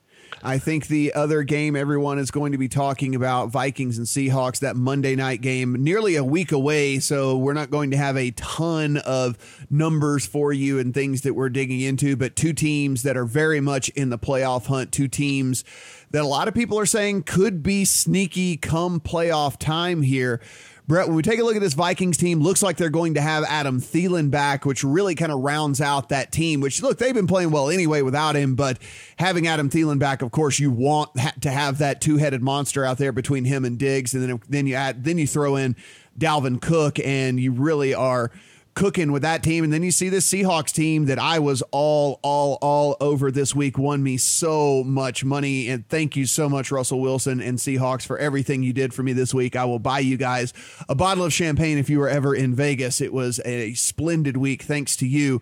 [0.44, 4.60] I think the other game everyone is going to be talking about Vikings and Seahawks,
[4.60, 7.00] that Monday night game, nearly a week away.
[7.00, 11.34] So we're not going to have a ton of numbers for you and things that
[11.34, 15.08] we're digging into, but two teams that are very much in the playoff hunt, two
[15.08, 15.64] teams
[16.12, 20.42] that a lot of people are saying could be sneaky come playoff time here.
[20.88, 23.22] Brett, when we take a look at this Vikings team, looks like they're going to
[23.22, 26.62] have Adam Thielen back, which really kind of rounds out that team.
[26.62, 28.78] Which look, they've been playing well anyway without him, but
[29.18, 31.10] having Adam Thielen back, of course, you want
[31.42, 34.76] to have that two-headed monster out there between him and Diggs, and then then you
[34.76, 35.76] add then you throw in
[36.20, 38.32] Dalvin Cook, and you really are
[38.76, 39.64] cooking with that team.
[39.64, 43.56] And then you see this Seahawks team that I was all, all, all over this
[43.56, 45.70] week won me so much money.
[45.70, 49.14] And thank you so much, Russell Wilson and Seahawks, for everything you did for me
[49.14, 49.56] this week.
[49.56, 50.54] I will buy you guys
[50.90, 53.00] a bottle of champagne if you were ever in Vegas.
[53.00, 55.42] It was a splendid week, thanks to you.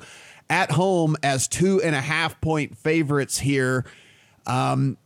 [0.49, 3.85] At home as two and a half point favorites here.
[4.45, 4.97] Um,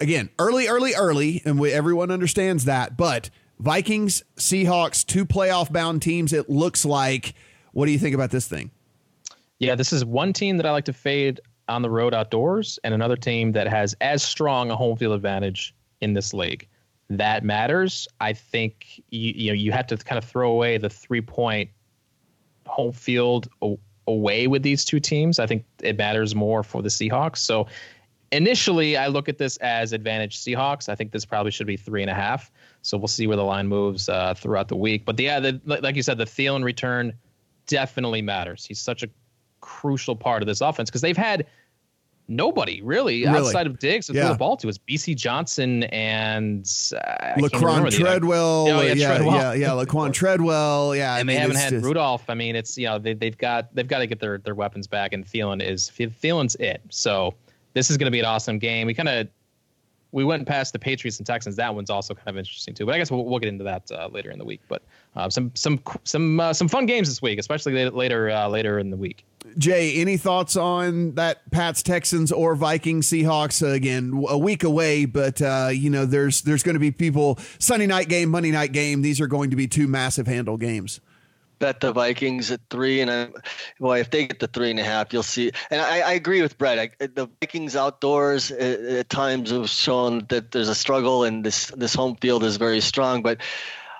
[0.00, 2.96] again, early, early, early, and we, everyone understands that.
[2.96, 3.28] But
[3.58, 7.34] Vikings, Seahawks, two playoff bound teams, it looks like
[7.74, 8.70] what do you think about this thing?
[9.58, 12.94] Yeah, this is one team that I like to fade on the road outdoors, and
[12.94, 16.68] another team that has as strong a home field advantage in this league.
[17.10, 18.08] That matters.
[18.20, 21.70] I think you, you know you have to kind of throw away the three point
[22.66, 23.48] home field
[24.06, 25.38] away with these two teams.
[25.38, 27.38] I think it matters more for the Seahawks.
[27.38, 27.66] So
[28.32, 30.88] initially, I look at this as advantage Seahawks.
[30.88, 32.50] I think this probably should be three and a half.
[32.82, 35.04] So we'll see where the line moves uh, throughout the week.
[35.04, 37.14] But yeah, the, like you said, the Thielen return
[37.66, 38.64] definitely matters.
[38.64, 39.08] He's such a
[39.60, 41.46] crucial part of this offense because they've had
[42.28, 43.38] nobody really, really?
[43.38, 44.22] outside of Diggs to yeah.
[44.22, 44.68] throw the ball to.
[44.68, 46.64] It's Bisi Johnson and
[46.96, 48.68] uh, Laquan Treadwell.
[48.68, 49.34] Oh, yeah, yeah, Treadwell.
[49.34, 50.94] yeah, yeah, Laquan Treadwell.
[50.96, 51.84] Yeah, and I mean, they haven't had just...
[51.84, 52.28] Rudolph.
[52.28, 54.86] I mean, it's you know they they've got they've got to get their their weapons
[54.86, 56.82] back, and Thielen is Thielen's it.
[56.90, 57.34] So
[57.74, 58.86] this is going to be an awesome game.
[58.86, 59.28] We kind of
[60.12, 61.56] we went past the Patriots and Texans.
[61.56, 62.86] That one's also kind of interesting too.
[62.86, 64.60] But I guess we'll, we'll get into that uh, later in the week.
[64.68, 64.82] But
[65.16, 68.90] uh, some some some uh, some fun games this week, especially later uh, later in
[68.90, 69.24] the week.
[69.58, 73.62] Jay, any thoughts on that Pats Texans or Vikings Seahawks?
[73.62, 77.86] again, a week away, but uh, you know there's there's going to be people Sunday
[77.86, 79.02] night game, Monday night game.
[79.02, 81.00] These are going to be two massive handle games
[81.64, 83.28] bet the Vikings at three, and I,
[83.78, 85.50] well, if they get the three and a half, you'll see.
[85.70, 86.78] And I, I agree with Brett.
[86.78, 91.68] I, the Vikings outdoors at, at, times have shown that there's a struggle, and this
[91.68, 93.22] this home field is very strong.
[93.22, 93.40] But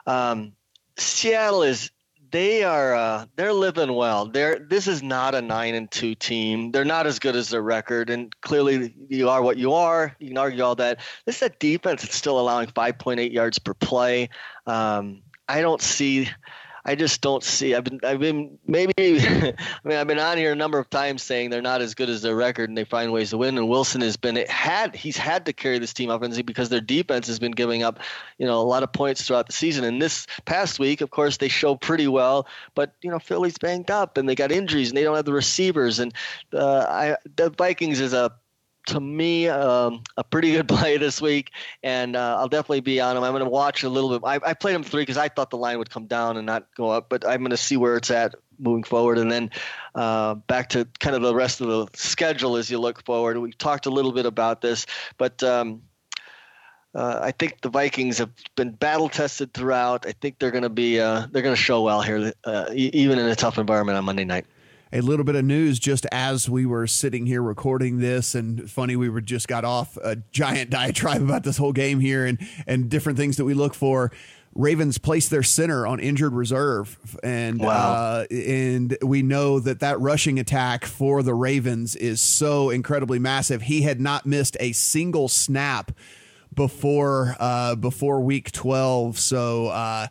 [0.06, 0.52] um,
[0.96, 1.90] Seattle is
[2.30, 4.26] they are uh, they're living well.
[4.26, 6.72] They're this is not a nine and two team.
[6.72, 10.16] They're not as good as their record, and clearly you are what you are.
[10.18, 10.98] You can argue all that.
[11.26, 14.30] This is a defense that's still allowing 5.8 yards per play.
[14.66, 16.28] Um, I don't see
[16.86, 17.74] I just don't see.
[17.74, 18.92] I've been, I've been maybe.
[18.98, 19.54] I
[19.84, 22.20] mean, I've been on here a number of times saying they're not as good as
[22.20, 23.56] their record, and they find ways to win.
[23.56, 26.82] And Wilson has been it had he's had to carry this team offensively because their
[26.82, 28.00] defense has been giving up,
[28.36, 29.84] you know, a lot of points throughout the season.
[29.84, 33.90] And this past week, of course, they show pretty well, but you know, Philly's banged
[33.90, 36.00] up and they got injuries and they don't have the receivers.
[36.00, 36.12] And
[36.52, 38.32] uh, I the Vikings is a
[38.86, 41.50] to me um, a pretty good play this week,
[41.82, 43.22] and uh, I'll definitely be on him.
[43.22, 44.22] I'm going to watch a little bit.
[44.24, 46.66] I, I played him three because I thought the line would come down and not
[46.76, 49.50] go up, but I'm going to see where it's at moving forward, and then
[49.94, 53.38] uh, back to kind of the rest of the schedule as you look forward.
[53.38, 54.86] We talked a little bit about this,
[55.18, 55.42] but.
[55.42, 55.82] Um,
[56.96, 60.06] uh, I think the Vikings have been battle tested throughout.
[60.06, 63.18] I think they're going to be uh, they're going to show well here, uh, even
[63.18, 64.46] in a tough environment on Monday night
[64.94, 68.94] a little bit of news just as we were sitting here recording this and funny
[68.94, 72.88] we were just got off a giant diatribe about this whole game here and and
[72.88, 74.12] different things that we look for
[74.56, 77.66] Ravens placed their center on injured reserve, and wow.
[77.66, 83.62] uh, and we know that that rushing attack for the Ravens is so incredibly massive.
[83.62, 85.90] He had not missed a single snap
[86.54, 90.06] before uh, before week twelve, so uh,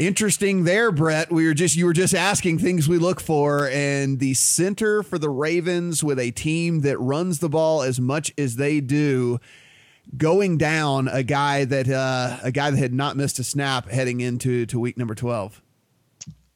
[0.00, 1.30] Interesting there, Brett.
[1.30, 5.18] We were just you were just asking things we look for, and the center for
[5.18, 9.38] the Ravens with a team that runs the ball as much as they do,
[10.16, 14.22] going down a guy that uh, a guy that had not missed a snap heading
[14.22, 15.60] into to week number twelve.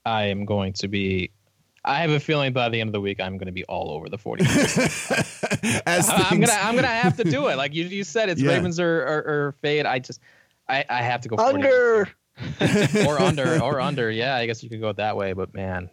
[0.06, 1.30] I am going to be.
[1.84, 3.90] I have a feeling by the end of the week I'm going to be all
[3.90, 4.42] over the 40.
[5.84, 7.58] As I'm gonna I'm gonna have to do it.
[7.58, 8.52] Like you, you said, it's yeah.
[8.52, 9.84] Ravens or, or, or fade.
[9.84, 10.22] I just
[10.66, 12.08] I, I have to go under.
[13.06, 14.10] or under, or under.
[14.10, 15.90] Yeah, I guess you could go that way, but man,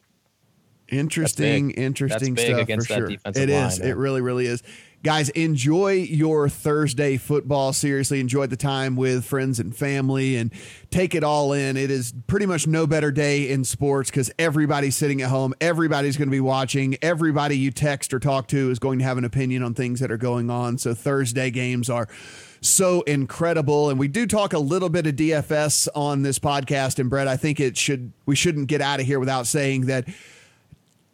[0.89, 3.09] interesting, interesting stuff for sure.
[3.09, 3.79] It is.
[3.79, 4.63] Line, it really, really is.
[5.03, 7.73] Guys, enjoy your Thursday football.
[7.73, 10.53] Seriously, enjoy the time with friends and family and
[10.91, 11.75] take it all in.
[11.75, 15.55] It is pretty much no better day in sports because everybody's sitting at home.
[15.59, 16.97] Everybody's going to be watching.
[17.01, 20.11] Everybody you text or talk to is going to have an opinion on things that
[20.11, 20.77] are going on.
[20.77, 22.07] So, Thursday games are
[22.61, 23.89] so incredible.
[23.89, 26.99] And we do talk a little bit of DFS on this podcast.
[26.99, 30.07] And Brett, I think it should we shouldn't get out of here without saying that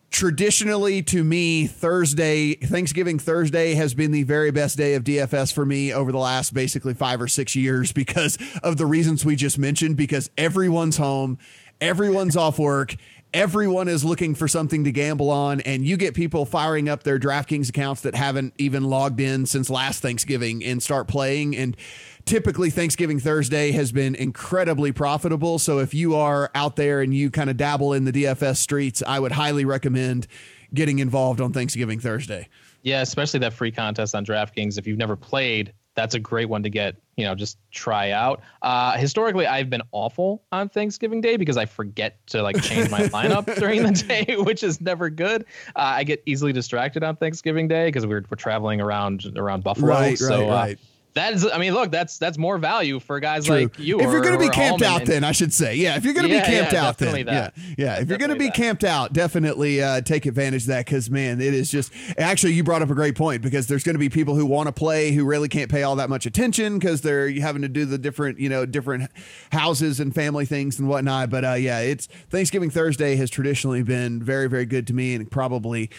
[0.10, 5.66] traditionally to me thursday thanksgiving thursday has been the very best day of dfs for
[5.66, 9.60] me over the last basically five or six years because of the reasons we just
[9.60, 11.38] mentioned because everyone's home
[11.82, 12.96] everyone's off work
[13.38, 17.20] everyone is looking for something to gamble on and you get people firing up their
[17.20, 21.78] draftkings accounts that haven't even logged in since last thanksgiving and start playing and
[22.26, 25.60] typically Thanksgiving Thursday has been incredibly profitable.
[25.60, 29.04] So if you are out there and you kind of dabble in the DFS streets,
[29.06, 30.26] I would highly recommend
[30.74, 32.50] getting involved on Thanksgiving Thursday.
[32.82, 34.80] Yeah, especially that free contest on DraftKings.
[34.80, 38.42] If you've never played, that's a great one to get, you know, just try out.
[38.62, 43.00] Uh, historically, I've been awful on Thanksgiving Day because I forget to like change my
[43.08, 45.42] lineup during the day, which is never good.
[45.76, 49.88] Uh, I get easily distracted on Thanksgiving Day because we're, we're traveling around around Buffalo.
[49.88, 50.80] Right, so, right, uh, right
[51.18, 53.64] that is i mean look that's that's more value for guys True.
[53.64, 55.96] like you if you're going to be camped out and, then i should say yeah
[55.98, 57.54] if you're going to yeah, be camped yeah, out then that.
[57.58, 58.56] yeah yeah if you're going to be that.
[58.56, 62.64] camped out definitely uh, take advantage of that because man it is just actually you
[62.64, 65.12] brought up a great point because there's going to be people who want to play
[65.12, 68.40] who really can't pay all that much attention because they're having to do the different
[68.40, 69.10] you know different
[69.52, 74.22] houses and family things and whatnot but uh, yeah it's thanksgiving thursday has traditionally been
[74.22, 75.90] very very good to me and probably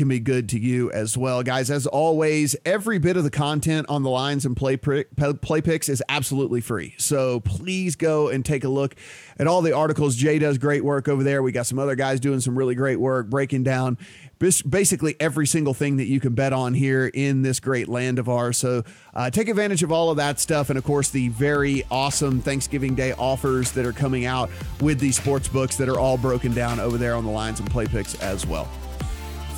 [0.00, 1.42] can be good to you as well.
[1.42, 5.90] Guys, as always, every bit of the content on the lines and play, play picks
[5.90, 6.94] is absolutely free.
[6.96, 8.96] So please go and take a look
[9.38, 10.16] at all the articles.
[10.16, 11.42] Jay does great work over there.
[11.42, 13.98] We got some other guys doing some really great work breaking down
[14.38, 18.26] basically every single thing that you can bet on here in this great land of
[18.26, 18.56] ours.
[18.56, 20.70] So uh, take advantage of all of that stuff.
[20.70, 24.48] And of course, the very awesome Thanksgiving Day offers that are coming out
[24.80, 27.70] with these sports books that are all broken down over there on the lines and
[27.70, 28.66] play picks as well.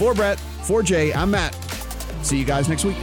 [0.03, 1.55] For Brett, for Jay, I'm Matt.
[2.23, 2.97] See you guys next week.